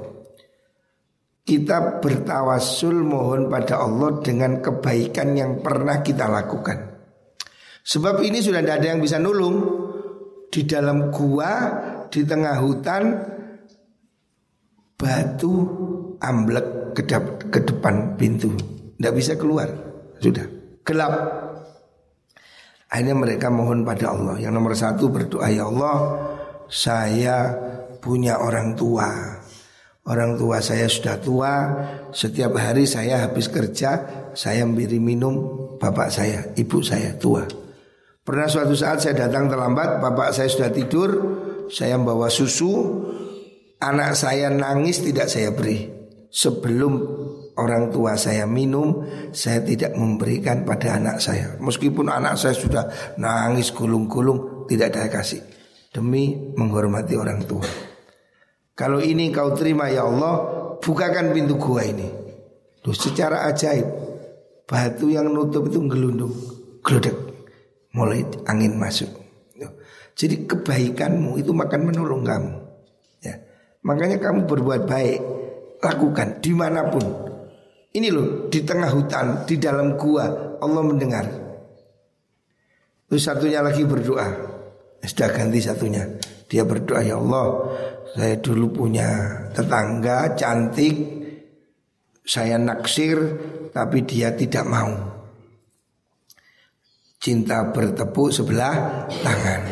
Kita 1.47 2.03
bertawasul 2.03 3.07
mohon 3.07 3.47
pada 3.47 3.79
Allah 3.85 4.19
dengan 4.19 4.59
kebaikan 4.59 5.37
yang 5.37 5.63
pernah 5.63 6.03
kita 6.03 6.27
lakukan. 6.27 6.97
Sebab 7.87 8.19
ini 8.27 8.43
sudah 8.43 8.67
tidak 8.67 8.83
ada 8.83 8.89
yang 8.91 8.99
bisa 8.99 9.23
nulung 9.23 9.63
Di 10.51 10.67
dalam 10.67 11.15
gua 11.15 11.71
Di 12.11 12.27
tengah 12.27 12.59
hutan 12.59 13.03
Batu 14.99 15.55
Amblek 16.19 16.99
ke 17.47 17.61
depan 17.63 18.19
pintu 18.19 18.76
Tidak 18.97 19.13
bisa 19.13 19.37
keluar. 19.37 19.69
Sudah. 20.19 20.49
Gelap. 20.83 21.15
Akhirnya 22.89 23.17
mereka 23.17 23.53
mohon 23.53 23.85
pada 23.85 24.17
Allah. 24.17 24.41
Yang 24.41 24.53
nomor 24.57 24.73
satu 24.73 25.11
berdoa 25.11 25.51
Ya 25.51 25.67
Allah 25.69 25.97
Saya 26.67 27.53
punya 28.01 28.41
orang 28.41 28.75
tua. 28.75 29.37
Orang 30.07 30.39
tua 30.41 30.59
saya 30.65 30.89
sudah 30.89 31.21
tua. 31.21 31.53
Setiap 32.11 32.57
hari 32.57 32.89
saya 32.89 33.27
habis 33.27 33.51
kerja 33.51 34.07
Saya 34.33 34.63
memberi 34.65 35.03
minum 35.03 35.67
Bapak 35.77 36.09
saya, 36.09 36.41
ibu 36.57 36.81
saya 36.81 37.13
tua. 37.21 37.45
Pernah 38.27 38.49
suatu 38.51 38.75
saat 38.75 39.05
saya 39.05 39.29
datang 39.29 39.47
terlambat, 39.47 40.03
bapak 40.03 40.35
saya 40.35 40.51
sudah 40.51 40.71
tidur, 40.75 41.11
saya 41.71 41.95
membawa 41.95 42.27
susu, 42.27 42.75
anak 43.79 44.19
saya 44.19 44.51
nangis 44.51 45.05
tidak 45.05 45.31
saya 45.31 45.55
beri. 45.55 45.95
Sebelum 46.27 46.93
orang 47.57 47.93
tua 47.93 48.15
saya 48.17 48.45
minum, 48.45 49.05
saya 49.33 49.65
tidak 49.65 49.97
memberikan 49.97 50.63
pada 50.63 50.97
anak 50.97 51.21
saya. 51.21 51.57
Meskipun 51.61 52.09
anak 52.09 52.37
saya 52.37 52.55
sudah 52.55 52.85
nangis 53.17 53.73
gulung-gulung, 53.73 54.69
tidak 54.69 54.95
ada 54.97 55.09
kasih. 55.09 55.43
Demi 55.91 56.37
menghormati 56.57 57.17
orang 57.17 57.45
tua. 57.49 57.65
Kalau 58.77 59.01
ini 59.01 59.33
kau 59.33 59.57
terima 59.57 59.89
ya 59.89 60.05
Allah, 60.05 60.35
bukakan 60.79 61.33
pintu 61.33 61.57
gua 61.57 61.81
ini. 61.85 62.09
Tuh 62.85 62.93
secara 62.93 63.49
ajaib, 63.49 63.89
batu 64.69 65.09
yang 65.09 65.33
nutup 65.33 65.73
itu 65.73 65.81
gelundung, 65.89 66.37
geludek 66.85 67.17
mulai 67.97 68.21
angin 68.45 68.77
masuk. 68.77 69.27
Jadi 70.17 70.49
kebaikanmu 70.49 71.37
itu 71.37 71.53
makan 71.53 71.93
menolong 71.93 72.25
kamu. 72.25 72.53
Ya. 73.21 73.37
Makanya 73.85 74.17
kamu 74.17 74.49
berbuat 74.49 74.89
baik, 74.89 75.21
lakukan 75.85 76.41
di 76.41 76.57
mana 76.57 76.89
pun. 76.89 77.05
Ini 77.97 78.13
loh 78.13 78.53
di 78.53 78.61
tengah 78.61 78.93
hutan, 78.93 79.49
di 79.49 79.57
dalam 79.57 79.97
gua 79.97 80.29
Allah 80.61 80.83
mendengar. 80.85 81.25
Terus 83.09 83.23
satunya 83.25 83.65
lagi 83.65 83.89
berdoa. 83.89 84.29
Sudah 85.01 85.33
ganti 85.33 85.65
satunya. 85.65 86.05
Dia 86.45 86.69
berdoa 86.69 87.01
ya 87.01 87.17
Allah, 87.17 87.73
saya 88.13 88.37
dulu 88.37 88.85
punya 88.85 89.09
tetangga 89.57 90.37
cantik, 90.37 90.95
saya 92.21 92.61
naksir, 92.61 93.17
tapi 93.73 94.05
dia 94.05 94.35
tidak 94.37 94.67
mau. 94.69 95.17
Cinta 97.17 97.73
bertepuk 97.75 98.31
sebelah 98.31 99.09
tangan 99.25 99.63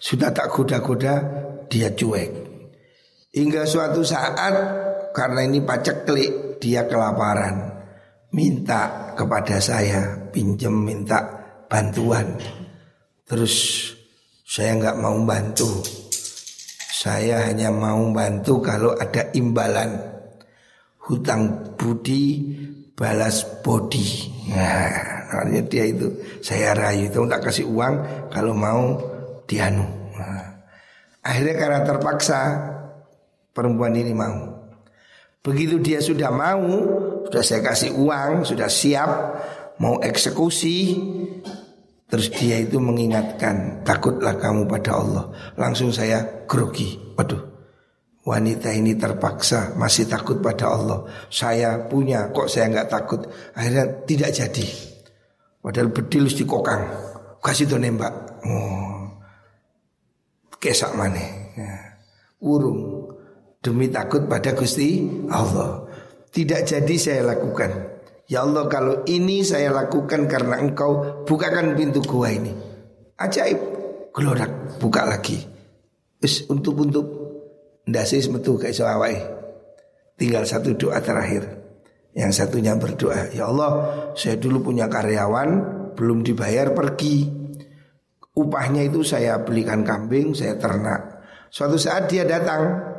Sudah 0.00 0.34
tak 0.34 0.50
goda-goda 0.50 1.22
dia 1.70 1.94
cuek 1.94 2.32
Hingga 3.30 3.62
suatu 3.68 4.02
saat 4.02 4.54
karena 5.14 5.46
ini 5.46 5.62
pacak 5.62 6.08
klik 6.08 6.49
dia 6.60 6.86
kelaparan, 6.86 7.80
minta 8.30 9.12
kepada 9.16 9.58
saya 9.58 10.28
pinjem 10.30 10.72
minta 10.72 11.18
bantuan. 11.66 12.36
Terus 13.26 13.54
saya 14.46 14.76
nggak 14.78 14.98
mau 15.00 15.16
bantu. 15.26 15.80
Saya 17.00 17.48
hanya 17.48 17.72
mau 17.72 18.12
bantu 18.12 18.60
kalau 18.60 18.92
ada 18.92 19.32
imbalan 19.32 19.96
hutang 21.08 21.72
budi 21.80 22.44
balas 22.92 23.40
body. 23.64 24.28
Nah, 24.52 24.92
artinya 25.32 25.62
dia 25.64 25.84
itu 25.88 26.12
saya 26.44 26.76
rayu 26.76 27.08
itu 27.08 27.24
tak 27.24 27.40
kasih 27.48 27.64
uang 27.72 27.94
kalau 28.28 28.52
mau 28.52 29.00
dianu. 29.48 29.88
Nah, 30.20 30.60
akhirnya 31.24 31.54
karena 31.56 31.80
terpaksa 31.88 32.40
perempuan 33.56 33.96
ini 33.96 34.12
mau. 34.12 34.59
Begitu 35.40 35.80
dia 35.80 36.04
sudah 36.04 36.28
mau, 36.28 36.68
sudah 37.24 37.40
saya 37.40 37.64
kasih 37.64 37.96
uang, 37.96 38.44
sudah 38.44 38.68
siap 38.68 39.10
mau 39.80 39.96
eksekusi, 40.04 41.00
terus 42.04 42.28
dia 42.36 42.60
itu 42.60 42.76
mengingatkan, 42.76 43.80
takutlah 43.80 44.36
kamu 44.36 44.68
pada 44.68 45.00
Allah. 45.00 45.32
Langsung 45.56 45.96
saya 45.96 46.44
grogi. 46.44 47.16
Waduh, 47.16 47.40
wanita 48.28 48.68
ini 48.76 49.00
terpaksa 49.00 49.80
masih 49.80 50.12
takut 50.12 50.44
pada 50.44 50.76
Allah. 50.76 51.08
Saya 51.32 51.88
punya, 51.88 52.28
kok 52.36 52.52
saya 52.52 52.68
nggak 52.68 52.90
takut? 52.92 53.24
Akhirnya 53.56 54.04
tidak 54.04 54.36
jadi. 54.36 54.66
Padahal 55.64 55.88
bedil 55.88 56.28
di 56.28 56.44
kokang, 56.44 56.84
kasih 57.40 57.64
tuh 57.64 57.80
nembak. 57.80 58.12
Oh, 58.44 59.08
kesak 60.60 60.92
mana? 60.92 61.24
Ya. 61.56 61.96
Urung 62.40 62.89
demi 63.60 63.92
takut 63.92 64.24
pada 64.26 64.56
Gusti 64.56 65.04
Allah. 65.28 65.84
Tidak 66.32 66.60
jadi 66.64 66.94
saya 66.96 67.22
lakukan. 67.36 67.70
Ya 68.30 68.46
Allah 68.46 68.66
kalau 68.70 69.02
ini 69.04 69.42
saya 69.42 69.74
lakukan 69.74 70.30
karena 70.30 70.62
engkau 70.62 71.22
bukakan 71.26 71.76
pintu 71.76 72.00
gua 72.02 72.32
ini. 72.32 72.52
Ajaib. 73.20 73.58
Gelorak 74.10 74.82
buka 74.82 75.06
lagi. 75.06 75.38
Wis 76.18 76.46
untuk-untuk 76.50 77.06
ndak 77.86 78.06
sih 78.08 78.22
metu 78.32 78.58
kayak 78.58 78.74
selawai. 78.74 79.14
Tinggal 80.18 80.44
satu 80.46 80.74
doa 80.74 80.98
terakhir. 80.98 81.60
Yang 82.10 82.42
satunya 82.42 82.74
berdoa, 82.74 83.30
"Ya 83.30 83.46
Allah, 83.46 83.70
saya 84.18 84.34
dulu 84.34 84.66
punya 84.66 84.90
karyawan 84.90 85.50
belum 85.94 86.26
dibayar 86.26 86.74
pergi. 86.74 87.28
Upahnya 88.34 88.82
itu 88.86 89.06
saya 89.06 89.42
belikan 89.42 89.86
kambing, 89.86 90.34
saya 90.34 90.58
ternak. 90.58 91.22
Suatu 91.50 91.78
saat 91.78 92.10
dia 92.10 92.26
datang, 92.26 92.89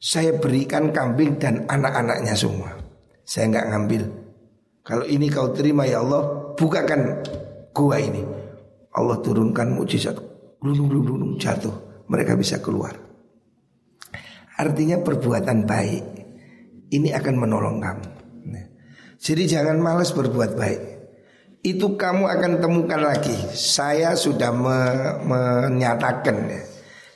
saya 0.00 0.32
berikan 0.40 0.88
kambing 0.96 1.36
dan 1.36 1.68
anak-anaknya 1.68 2.32
semua. 2.32 2.72
Saya 3.28 3.52
nggak 3.52 3.68
ngambil. 3.68 4.02
Kalau 4.80 5.04
ini 5.04 5.28
kau 5.28 5.52
terima 5.52 5.84
ya 5.84 6.00
Allah, 6.00 6.56
bukakan 6.56 7.20
gua 7.76 8.00
ini. 8.00 8.24
Allah 8.96 9.20
turunkan 9.20 9.76
mujizat, 9.76 10.16
lulung 10.64 11.36
jatuh, 11.36 12.02
mereka 12.08 12.34
bisa 12.34 12.58
keluar. 12.58 12.96
Artinya 14.56 14.98
perbuatan 15.04 15.68
baik 15.68 16.04
ini 16.90 17.12
akan 17.14 17.34
menolong 17.36 17.78
kamu. 17.78 18.08
Nah, 18.50 18.66
jadi 19.20 19.46
jangan 19.46 19.78
malas 19.78 20.10
berbuat 20.16 20.58
baik. 20.58 20.80
Itu 21.60 21.94
kamu 21.94 22.24
akan 22.24 22.52
temukan 22.58 23.04
lagi. 23.04 23.36
Saya 23.52 24.16
sudah 24.16 24.48
me 24.48 24.80
menyatakan 25.28 26.36
ya. 26.48 26.62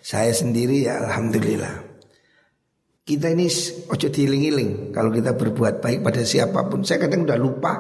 Saya 0.05 0.37
sendiri 0.37 0.85
ya 0.85 1.01
alhamdulillah 1.01 1.84
kita 3.05 3.37
ini 3.37 3.45
ojo 3.93 4.09
diiling-iling 4.09 4.89
kalau 4.89 5.13
kita 5.13 5.37
berbuat 5.37 5.85
baik 5.85 6.01
pada 6.01 6.25
siapa 6.25 6.65
pun. 6.73 6.81
Saya 6.81 7.05
kadang 7.05 7.29
udah 7.29 7.37
lupa. 7.37 7.73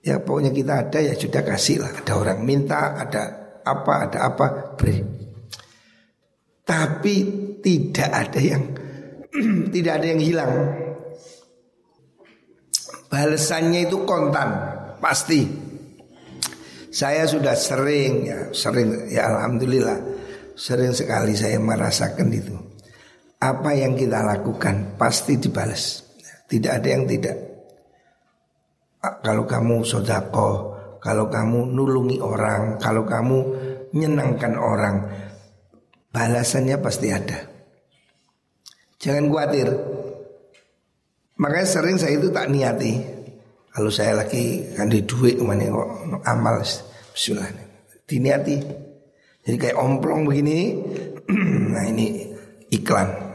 Ya 0.00 0.22
pokoknya 0.22 0.54
kita 0.54 0.86
ada 0.86 0.98
ya 1.02 1.12
sudah 1.18 1.42
kasih 1.42 1.82
lah. 1.82 1.90
Ada 1.98 2.12
orang 2.14 2.40
minta, 2.46 2.94
ada 2.94 3.22
apa, 3.66 3.94
ada 4.06 4.18
apa, 4.30 4.46
beri. 4.78 5.02
Tapi 6.62 7.14
tidak 7.58 8.10
ada 8.14 8.40
yang 8.40 8.64
tidak 9.74 9.92
ada 10.00 10.06
yang 10.06 10.22
hilang. 10.22 10.52
Balasannya 13.10 13.90
itu 13.90 14.06
kontan, 14.06 14.48
pasti. 15.02 15.42
Saya 16.94 17.26
sudah 17.26 17.58
sering 17.58 18.30
ya, 18.30 18.38
sering 18.54 19.10
ya 19.10 19.26
alhamdulillah, 19.26 19.98
sering 20.54 20.94
sekali 20.94 21.34
saya 21.34 21.58
merasakan 21.58 22.30
itu 22.30 22.69
apa 23.40 23.72
yang 23.72 23.96
kita 23.96 24.20
lakukan 24.20 25.00
pasti 25.00 25.40
dibalas. 25.40 26.04
Tidak 26.44 26.68
ada 26.68 26.88
yang 26.92 27.08
tidak. 27.08 27.36
Kalau 29.00 29.48
kamu 29.48 29.80
sodako, 29.80 30.76
kalau 31.00 31.32
kamu 31.32 31.72
nulungi 31.72 32.20
orang, 32.20 32.76
kalau 32.76 33.08
kamu 33.08 33.38
menyenangkan 33.96 34.60
orang, 34.60 35.08
balasannya 36.12 36.76
pasti 36.84 37.08
ada. 37.08 37.48
Jangan 39.00 39.32
khawatir. 39.32 39.68
Makanya 41.40 41.64
sering 41.64 41.96
saya 41.96 42.20
itu 42.20 42.28
tak 42.28 42.52
niati. 42.52 43.00
Kalau 43.72 43.88
saya 43.88 44.20
lagi 44.20 44.68
kan 44.76 44.92
di 44.92 45.00
duit 45.08 45.40
mana 45.40 45.64
kok 45.64 45.88
amal 46.28 46.60
Bismillah. 47.16 47.48
Diniati. 48.04 48.56
Jadi 49.48 49.56
kayak 49.56 49.80
omplong 49.80 50.28
begini. 50.28 50.76
nah 51.72 51.88
ini 51.88 52.28
iklan 52.68 53.29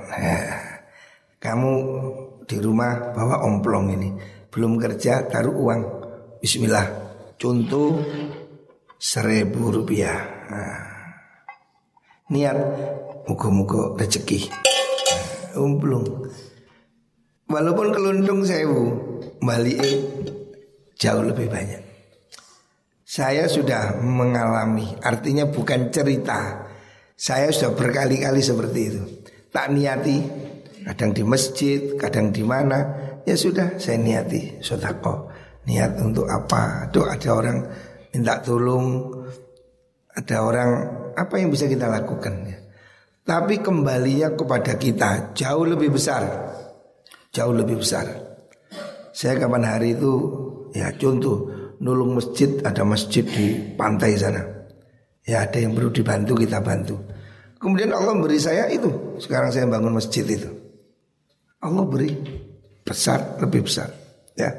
kamu 1.45 1.73
di 2.45 2.57
rumah 2.61 3.13
bawa 3.13 3.45
omplong 3.45 3.93
ini. 3.93 4.09
Belum 4.49 4.77
kerja 4.79 5.25
taruh 5.27 5.53
uang. 5.53 5.81
Bismillah. 6.39 6.87
Contoh 7.35 7.99
seribu 8.95 9.69
rupiah. 9.69 10.17
Nah, 10.49 10.81
Niat 12.31 12.57
Muka-muka 13.25 13.97
rezeki. 13.97 14.49
Nah, 14.49 15.61
Umplung 15.61 16.29
Walaupun 17.45 17.93
keluntung 17.93 18.41
sewu 18.41 18.97
Balik 19.41 19.81
jauh 20.97 21.21
lebih 21.21 21.49
banyak. 21.49 21.81
Saya 23.05 23.45
sudah 23.45 24.01
mengalami 24.01 24.89
Artinya 25.05 25.45
bukan 25.45 25.93
cerita. 25.93 26.65
Saya 27.13 27.53
sudah 27.53 27.77
berkali-kali 27.77 28.41
seperti 28.41 28.81
itu 28.89 29.03
tak 29.55 29.71
niati. 29.71 30.19
Kadang 30.83 31.15
di 31.15 31.23
masjid 31.23 31.95
kadang 31.95 32.35
di 32.35 32.43
mana. 32.43 33.07
Ya 33.23 33.33
sudah 33.39 33.79
saya 33.79 33.97
niati 33.97 34.59
sodako 34.59 35.31
niat 35.65 35.97
untuk 36.03 36.27
apa? 36.27 36.91
Tuh 36.91 37.07
ada 37.07 37.29
orang 37.31 37.57
minta 38.11 38.43
tolong. 38.43 39.15
Ada 40.15 40.35
orang 40.43 40.71
apa 41.15 41.39
yang 41.39 41.49
bisa 41.49 41.65
kita 41.71 41.87
lakukan? 41.87 42.35
Ya. 42.47 42.59
Tapi 43.25 43.63
kembalinya 43.63 44.35
kepada 44.37 44.77
kita 44.77 45.33
jauh 45.33 45.65
lebih 45.65 45.95
besar. 45.95 46.23
Jauh 47.33 47.55
lebih 47.55 47.81
besar. 47.81 48.05
Saya 49.15 49.39
kapan 49.39 49.63
hari 49.65 49.95
itu 49.97 50.13
ya 50.71 50.91
contoh 50.95 51.51
nulung 51.81 52.15
masjid 52.15 52.61
ada 52.63 52.85
masjid 52.85 53.25
di 53.25 53.75
pantai 53.75 54.15
sana. 54.15 54.43
Ya 55.25 55.43
ada 55.43 55.57
yang 55.57 55.73
perlu 55.73 55.89
dibantu 55.89 56.37
kita 56.37 56.61
bantu 56.61 57.15
Kemudian 57.65 57.97
Allah 57.97 58.13
beri 58.21 58.37
saya 58.37 58.69
itu. 58.69 59.17
Sekarang 59.17 59.49
saya 59.49 59.65
bangun 59.65 59.97
masjid 59.97 60.21
itu. 60.21 60.53
Allah 61.65 61.81
beri 61.81 62.13
besar, 62.85 63.41
lebih 63.41 63.65
besar. 63.65 63.89
Ya. 64.37 64.53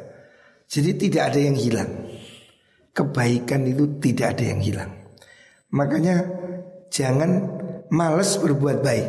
Jadi 0.67 1.07
tidak 1.07 1.31
ada 1.31 1.39
yang 1.39 1.55
hilang. 1.55 1.87
Kebaikan 2.91 3.63
itu 3.63 4.03
tidak 4.03 4.35
ada 4.35 4.45
yang 4.51 4.59
hilang. 4.59 4.91
Makanya 5.71 6.27
jangan 6.91 7.47
males 7.95 8.35
berbuat 8.43 8.83
baik. 8.83 9.09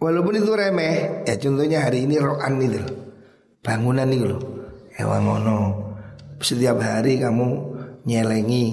Walaupun 0.00 0.40
itu 0.40 0.48
remeh, 0.56 1.28
ya 1.28 1.36
contohnya 1.36 1.84
hari 1.84 2.08
ini 2.08 2.16
rokan 2.16 2.64
itu 2.64 2.80
Bangunan 3.60 4.08
itu 4.08 4.24
loh. 4.24 4.40
Hewan 4.96 5.20
ngono. 5.28 5.56
Setiap 6.40 6.80
hari 6.80 7.20
kamu 7.20 7.76
nyelengi 8.08 8.64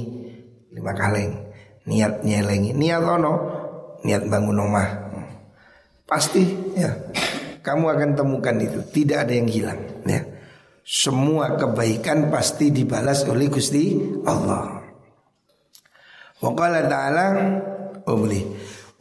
lima 0.71 0.95
kaleng. 0.95 1.43
Niat 1.91 2.23
nyelengi. 2.23 2.71
Niat 2.71 3.03
ono 3.03 3.55
niat 4.06 4.30
bangun 4.30 4.62
rumah 4.62 4.88
pasti 6.06 6.46
ya. 6.78 6.94
Kamu 7.65 7.89
akan 7.89 8.10
temukan 8.13 8.56
itu. 8.62 8.80
Tidak 8.86 9.26
ada 9.26 9.34
yang 9.34 9.50
hilang 9.50 10.06
ya. 10.06 10.22
Semua 10.86 11.58
kebaikan 11.58 12.30
pasti 12.30 12.70
dibalas 12.70 13.26
oleh 13.26 13.50
Gusti 13.50 13.98
Allah. 14.22 14.86
Waqala 16.46 16.86
ta'ala 16.86 17.26
Oh 18.06 18.22
boleh. 18.22 18.44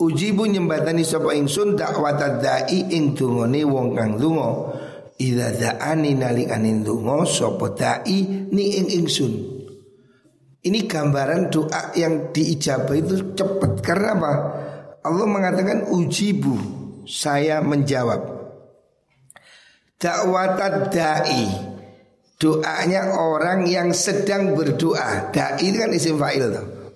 Ujibu 0.01 0.49
nyembatani 0.49 1.05
sapa 1.05 1.37
ingsun 1.37 1.77
dakwat 1.77 2.40
dai 2.40 2.88
ing 2.88 3.12
dungane 3.12 3.62
wong 3.69 3.93
kang 3.93 4.17
donga. 4.17 4.81
Ida 5.21 5.55
da'ani 5.55 6.19
nalikane 6.19 6.83
donga 6.83 7.29
sapa 7.29 7.77
dai 7.77 8.49
ni 8.49 8.81
ing 8.81 8.88
ingsun. 8.90 9.33
Ini 10.64 10.88
gambaran 10.88 11.53
doa 11.53 11.93
yang 11.93 12.33
diijabah 12.33 12.97
itu 12.97 13.37
cepat 13.37 13.85
karena 13.85 14.17
apa? 14.17 14.33
Allah 15.05 15.27
mengatakan 15.29 15.93
ujibu. 15.93 16.57
Saya 17.05 17.61
menjawab 17.61 18.35
Dakwat 20.01 20.88
da'i. 20.93 21.49
Doanya 22.40 23.12
orang 23.17 23.69
yang 23.69 23.93
sedang 23.93 24.57
berdoa. 24.57 25.33
Da'i 25.33 25.71
itu 25.73 25.81
kan 25.81 25.93
isim 25.93 26.17
fa'il 26.17 26.45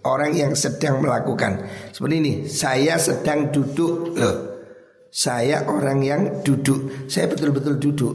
Orang 0.05 0.33
yang 0.33 0.57
sedang 0.57 1.05
melakukan. 1.05 1.68
Seperti 1.92 2.14
ini 2.21 2.33
Saya 2.49 2.97
sedang 2.97 3.53
duduk. 3.53 4.16
Loh 4.16 4.37
Saya 5.09 5.64
orang 5.68 6.01
yang 6.05 6.44
duduk. 6.44 7.09
Saya 7.09 7.29
betul-betul 7.29 7.77
duduk 7.81 8.14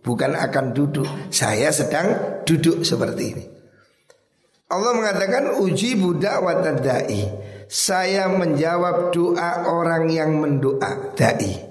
Bukan 0.00 0.32
akan 0.32 0.72
duduk. 0.72 1.08
Saya 1.28 1.68
sedang 1.68 2.40
duduk 2.48 2.80
seperti 2.84 3.24
ini. 3.36 3.44
Allah 4.70 4.92
mengatakan 4.96 5.60
uji 5.60 5.98
budak 5.98 6.40
watadai 6.40 7.49
Saya 7.70 8.26
menjawab 8.26 9.14
doa 9.14 9.70
orang 9.70 10.10
yang 10.10 10.42
mendoa 10.42 11.14
Da'i 11.14 11.70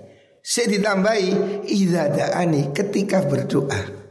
saya 0.49 0.65
ditambahi 0.71 1.29
Iza 1.69 2.09
da'ani 2.09 2.73
ketika 2.73 3.21
berdoa. 3.21 4.01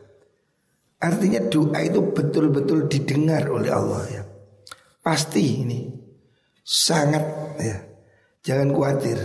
Artinya 1.02 1.42
doa 1.50 1.78
itu 1.82 1.98
betul-betul 2.14 2.86
didengar 2.86 3.50
oleh 3.50 3.70
Allah 3.74 4.02
ya. 4.06 4.22
Pasti 5.02 5.66
ini 5.66 5.80
Sangat 6.62 7.24
ya. 7.58 7.80
Jangan 8.44 8.70
khawatir. 8.76 9.18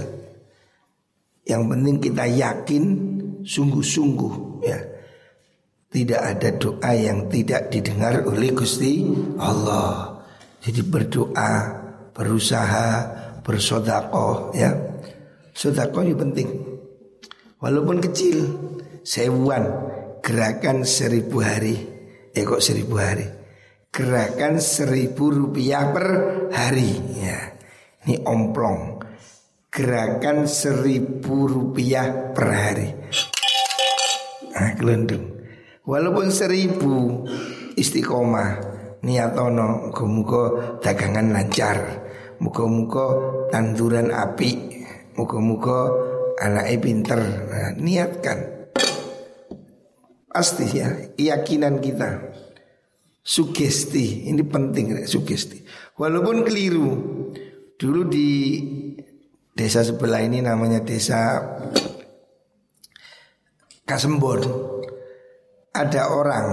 Yang 1.44 1.64
penting 1.70 1.96
kita 2.00 2.26
yakin 2.26 2.84
Sungguh-sungguh 3.44 4.64
ya. 4.64 4.80
Tidak 5.94 6.18
ada 6.18 6.50
doa 6.56 6.92
yang 6.96 7.28
tidak 7.28 7.70
didengar 7.70 8.26
oleh 8.26 8.56
Gusti 8.56 9.04
Allah. 9.38 10.24
Jadi 10.64 10.82
berdoa 10.82 11.83
Berusaha 12.14 12.88
Bersodakoh 13.44 14.56
ya. 14.56 14.72
Sodakoh 15.54 16.02
ini 16.06 16.16
penting. 16.16 16.50
Walaupun 17.60 18.00
kecil 18.00 18.38
Sewuan 19.04 19.66
Gerakan 20.24 20.88
seribu 20.88 21.44
hari. 21.44 21.76
Eh 22.32 22.48
kok 22.48 22.64
seribu 22.64 22.96
hari? 22.96 23.28
Gerakan 23.92 24.64
seribu 24.64 25.28
rupiah 25.28 25.92
per 25.92 26.08
hari 26.56 26.96
ya. 27.20 27.60
Ini 28.08 28.24
omplong. 28.24 29.04
Gerakan 29.68 30.48
seribu 30.48 31.52
rupiah 31.52 32.32
per 32.32 32.48
hari. 32.48 32.90
Nah 34.56 34.72
gelendung 34.80 35.34
Walaupun 35.84 36.32
seribu 36.32 37.28
istiqomah. 37.76 38.72
Niatono 39.04 39.92
muka-muka 39.92 40.80
dagangan 40.80 41.36
lancar 41.36 42.03
muka-muka 42.44 43.06
tanduran 43.48 44.12
api. 44.12 44.84
Muka-muka 45.16 45.88
anaknya 46.44 46.78
pinter. 46.84 47.20
Nah, 47.24 47.72
niatkan. 47.80 48.40
Pasti 50.28 50.66
ya 50.76 50.92
keyakinan 51.16 51.80
kita. 51.80 52.36
Sugesti 53.24 54.28
ini 54.28 54.44
penting 54.44 55.08
sugesti. 55.08 55.64
Walaupun 55.96 56.44
keliru 56.44 56.92
dulu 57.80 58.02
di 58.12 58.60
desa 59.56 59.80
sebelah 59.80 60.20
ini 60.20 60.44
namanya 60.44 60.84
desa 60.84 61.40
Kasembon 63.84 64.40
ada 65.76 66.08
orang 66.08 66.48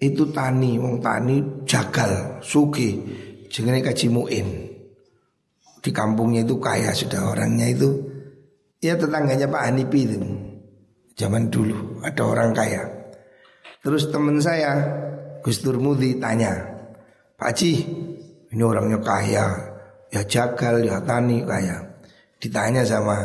itu 0.00 0.32
tani 0.32 0.80
wong 0.80 1.04
tani 1.04 1.64
jagal 1.68 2.40
suki 2.40 2.96
jenenge 3.52 3.84
kaji 3.84 4.08
muin 4.08 4.69
di 5.80 5.90
kampungnya 5.90 6.44
itu 6.44 6.60
kaya 6.60 6.92
sudah 6.92 7.32
orangnya 7.32 7.68
itu 7.72 8.10
Ya 8.80 8.96
tetangganya 8.96 9.44
Pak 9.44 9.62
Hanipi 9.68 10.08
itu. 10.08 10.16
Zaman 11.12 11.52
dulu 11.52 12.00
ada 12.00 12.24
orang 12.24 12.56
kaya. 12.56 12.80
Terus 13.84 14.08
teman 14.08 14.40
saya 14.40 14.72
Gus 15.44 15.60
Durmudi 15.60 16.16
tanya 16.16 16.56
Pak 17.36 17.52
Haji 17.52 17.72
ini 18.52 18.62
orangnya 18.64 18.96
kaya 19.04 19.68
Ya 20.10 20.26
jagal, 20.26 20.82
ya 20.82 20.98
tani 21.04 21.44
kaya. 21.44 21.76
Ditanya 22.40 22.82
sama 22.88 23.20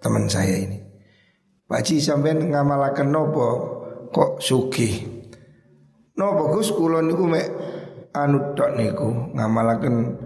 teman 0.00 0.24
saya 0.24 0.56
ini 0.56 0.80
Pak 1.68 1.84
Haji 1.84 2.00
sampai 2.00 2.32
ngamalakan 2.48 3.12
nopo? 3.12 3.48
Kok 4.08 4.40
suki 4.40 5.04
Nopo 6.16 6.48
Gus 6.56 6.72
kulon 6.72 7.12
niku 7.12 7.28
mek 7.28 7.44
Anu 8.16 8.56
tok 8.56 8.72
niku 8.72 9.36
Ngamalakan 9.36 10.16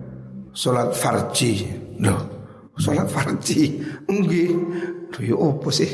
Sholat 0.52 0.92
farji. 0.92 1.64
Loh 2.00 2.20
Sholat 2.76 3.08
farji? 3.08 3.80
Enggak 4.08 4.52
Duh 5.12 5.22
ya 5.24 5.36
apa 5.36 5.68
sih? 5.72 5.90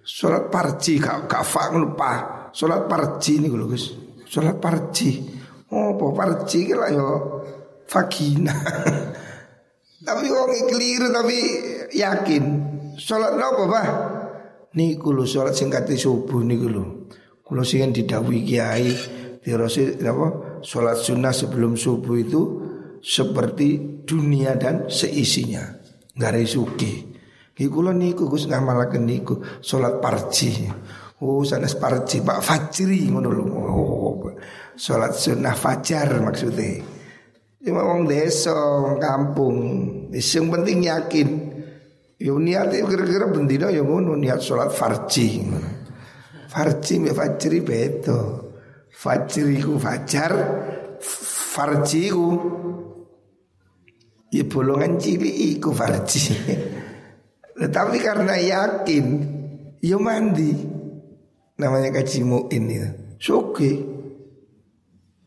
Sholat 0.00 0.48
farji 0.48 1.00
Gak, 1.00 1.28
gak 1.28 1.44
fak 1.44 1.76
lupa 1.76 2.12
Sholat 2.52 2.88
farji 2.88 3.40
ini 3.40 3.48
lho 3.52 3.68
guys 3.68 3.92
Sholat 4.24 4.56
farji. 4.60 5.20
Oh 5.72 5.96
apa 5.96 6.04
farji 6.16 6.58
kira 6.66 6.88
ya? 6.92 7.08
Vagina. 7.90 8.54
Tapi 10.06 10.26
orang 10.30 10.70
keliru 10.70 11.10
tapi 11.10 11.38
yakin. 11.92 12.44
Sholat 12.94 13.34
apa 13.36 13.62
bah 13.66 13.88
Niku 14.70 15.10
lho 15.10 15.26
sholat 15.26 15.52
singkati 15.52 15.98
subuh 15.98 16.40
niku 16.46 16.68
lho. 16.70 16.84
Kalau 17.42 17.66
sing 17.66 17.90
didawi 17.90 18.46
kiai 18.46 18.94
Dirasi 19.40 19.96
apa? 20.04 20.60
Sholat 20.60 21.00
sunnah 21.00 21.32
sebelum 21.32 21.72
subuh 21.72 22.16
itu 22.20 22.59
Seperti 23.00 24.00
dunia 24.04 24.54
dan 24.60 24.86
seisinya. 24.92 25.80
Garai 26.12 26.44
suki 26.44 27.10
Iku 27.60 27.84
niku 27.92 28.24
Gus 28.28 28.48
ngamalaken 28.48 29.04
niku 29.04 29.40
Sholat 29.60 30.00
parji. 30.00 30.64
Oh 31.20 31.44
sanes 31.44 31.76
parji 31.76 32.24
Pak 32.24 32.40
Fajri 32.40 33.08
ngono 33.12 33.28
lho. 33.28 33.44
Oh, 33.44 34.32
Sholat 34.76 35.12
sunnah 35.12 35.52
fajar 35.52 36.08
maksudnya 36.24 36.80
Cuma 37.60 37.84
wong 37.84 38.08
desa, 38.08 38.56
kampung 38.96 39.56
Yang 40.08 40.46
penting 40.48 40.78
yakin. 40.88 41.28
Yo 42.20 42.36
niat 42.40 42.72
kira-kira 42.72 43.28
bendina 43.28 43.68
yo 43.68 43.84
ngono 43.84 44.16
niat 44.16 44.40
sholat 44.40 44.72
farji. 44.72 45.44
Farji 46.48 47.00
me 47.00 47.12
fajri 47.16 47.60
beto 47.62 48.20
Fajri 48.90 49.62
ku 49.62 49.80
fajar 49.80 50.32
Farji 51.50 52.14
ku 52.14 52.28
Ya 54.30 54.46
bolongan 54.46 54.94
cilik 54.94 55.58
iku 55.58 55.74
farji. 55.74 56.30
Tetapi 57.60 57.96
karena 57.98 58.38
yakin, 58.38 59.06
ya 59.82 59.98
mandi. 59.98 60.54
Namanya 61.58 61.90
kaji 61.90 62.22
mu'in 62.22 62.64
itu. 62.70 62.90
Soke. 63.18 63.72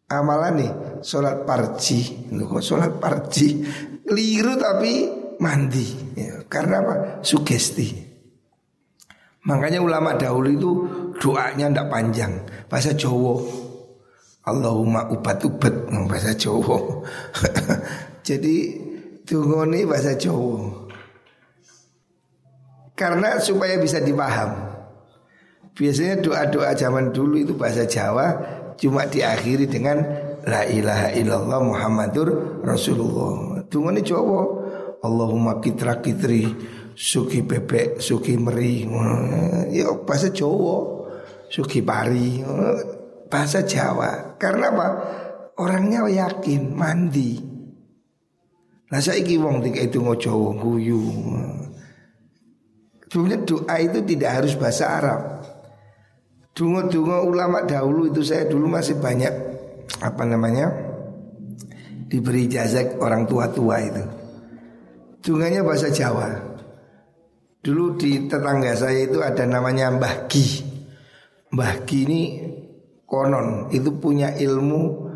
Amalan 0.08 0.54
nih, 0.56 0.72
sholat 1.04 1.44
parji. 1.44 2.32
Kok 2.32 2.64
sholat 2.64 2.96
parji? 2.96 3.60
Keliru 4.08 4.56
tapi 4.56 5.12
mandi. 5.44 6.16
Ya, 6.16 6.48
karena 6.48 6.80
apa? 6.80 6.96
Sugesti. 7.20 7.92
Makanya 9.44 9.84
ulama 9.84 10.16
dahulu 10.16 10.48
itu 10.48 10.72
doanya 11.20 11.68
ndak 11.68 11.92
panjang. 11.92 12.40
Bahasa 12.72 12.96
Jawa. 12.96 13.63
Allahumma 14.44 15.08
ubat-ubat. 15.08 15.88
Bahasa 16.08 16.36
Jawa. 16.36 17.04
Jadi 18.28 18.84
Tungoni 19.24 19.88
bahasa 19.88 20.20
Jawa. 20.20 20.84
Karena 22.92 23.40
supaya 23.40 23.80
bisa 23.80 24.04
dipaham. 24.04 24.52
Biasanya 25.74 26.22
doa-doa 26.22 26.76
zaman 26.76 27.16
dulu 27.16 27.40
itu 27.40 27.56
bahasa 27.56 27.88
Jawa 27.88 28.36
cuma 28.76 29.08
diakhiri 29.08 29.66
dengan 29.66 30.04
la 30.44 30.68
ilaha 30.68 31.16
illallah 31.16 31.60
Muhammadur 31.64 32.60
Rasulullah. 32.68 33.64
Tungoni 33.72 34.04
Jawa. 34.04 34.62
Allahumma 35.04 35.60
kitra 35.64 36.00
kitri 36.04 36.48
suki 36.96 37.48
bebek, 37.48 38.04
suki 38.04 38.36
meri. 38.36 38.84
Ya 39.72 39.88
bahasa 40.04 40.28
Jawa. 40.36 41.08
Suki 41.48 41.80
pari. 41.80 42.44
Bahasa 43.34 43.66
Jawa. 43.66 44.38
Karena 44.38 44.70
apa? 44.70 44.88
Orangnya 45.58 46.06
yakin 46.06 46.70
mandi. 46.78 47.42
Nah 48.94 49.02
saiki 49.02 49.42
wong 49.42 49.66
tiga 49.66 49.90
itu 49.90 49.98
ngojo 49.98 50.54
guyu. 50.54 51.02
Sebenarnya 53.10 53.42
doa 53.42 53.76
itu 53.82 54.06
tidak 54.06 54.32
harus 54.38 54.54
bahasa 54.54 54.86
Arab. 55.02 55.22
Dungo-dungo 56.54 57.26
ulama 57.26 57.66
dahulu 57.66 58.14
itu 58.14 58.22
saya 58.22 58.46
dulu 58.46 58.70
masih 58.70 59.02
banyak 59.02 59.34
apa 59.98 60.24
namanya 60.30 60.70
diberi 62.06 62.46
jazak 62.46 63.02
orang 63.02 63.26
tua-tua 63.26 63.76
itu. 63.82 64.04
Dunganya 65.26 65.66
bahasa 65.66 65.90
Jawa. 65.90 66.54
Dulu 67.66 67.98
di 67.98 68.30
tetangga 68.30 68.78
saya 68.78 69.10
itu 69.10 69.26
ada 69.26 69.50
namanya 69.50 69.90
Mbah 69.90 70.30
Gi. 70.30 70.46
Mbah 71.50 71.74
Gi 71.90 71.98
ini 72.06 72.22
konon 73.14 73.70
itu 73.70 73.94
punya 74.02 74.34
ilmu 74.34 75.14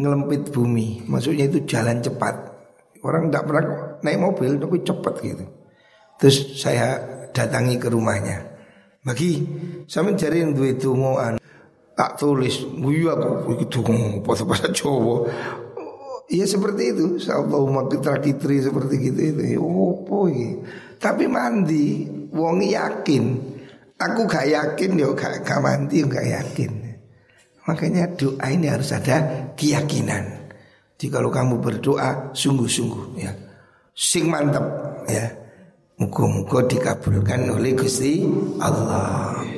ngelempit 0.00 0.48
bumi. 0.48 1.04
Maksudnya 1.04 1.44
itu 1.44 1.68
jalan 1.68 2.00
cepat. 2.00 2.56
Orang 3.04 3.28
tidak 3.28 3.44
pernah 3.44 3.64
naik 4.00 4.16
mobil 4.16 4.56
tapi 4.56 4.80
cepat 4.80 5.14
gitu. 5.20 5.44
Terus 6.16 6.56
saya 6.56 6.96
datangi 7.36 7.76
ke 7.76 7.92
rumahnya. 7.92 8.40
Bagi 9.04 9.44
sampe 9.84 10.16
jari 10.16 10.40
duwe 10.56 10.80
dongaan 10.80 11.36
tak 11.92 12.16
tulis 12.16 12.64
guyu 12.80 13.12
aku 13.12 13.60
iki 13.60 13.68
donga 13.68 14.24
bahasa 14.24 14.72
Jawa. 14.72 15.28
Iya 16.32 16.48
seperti 16.48 16.96
itu. 16.96 17.20
Allahumma 17.28 17.84
kita 17.92 18.16
kitri 18.24 18.64
seperti 18.64 19.12
gitu 19.12 19.20
itu. 19.20 19.42
Ya, 19.44 19.60
opo 19.60 20.32
iki. 20.32 20.64
Tapi 20.96 21.28
mandi 21.28 22.08
wong 22.32 22.64
yakin. 22.64 23.52
Aku 24.00 24.24
gak 24.24 24.48
yakin 24.48 24.96
yo 24.96 25.12
gak, 25.12 25.44
gak 25.44 25.60
mandi 25.60 26.00
gak 26.08 26.24
yakin. 26.24 26.83
Makanya 27.64 28.12
doa 28.12 28.46
ini 28.52 28.68
harus 28.68 28.92
ada 28.92 29.48
keyakinan. 29.56 30.52
Jadi 30.94 31.06
kalau 31.08 31.32
kamu 31.32 31.60
berdoa 31.60 32.32
sungguh-sungguh 32.36 33.20
ya. 33.20 33.32
Sing 33.96 34.28
mantap 34.28 34.64
ya. 35.08 35.28
Muka-muka 35.94 36.66
dikabulkan 36.66 37.54
oleh 37.54 37.70
Gusti 37.78 38.26
Allah. 38.58 39.53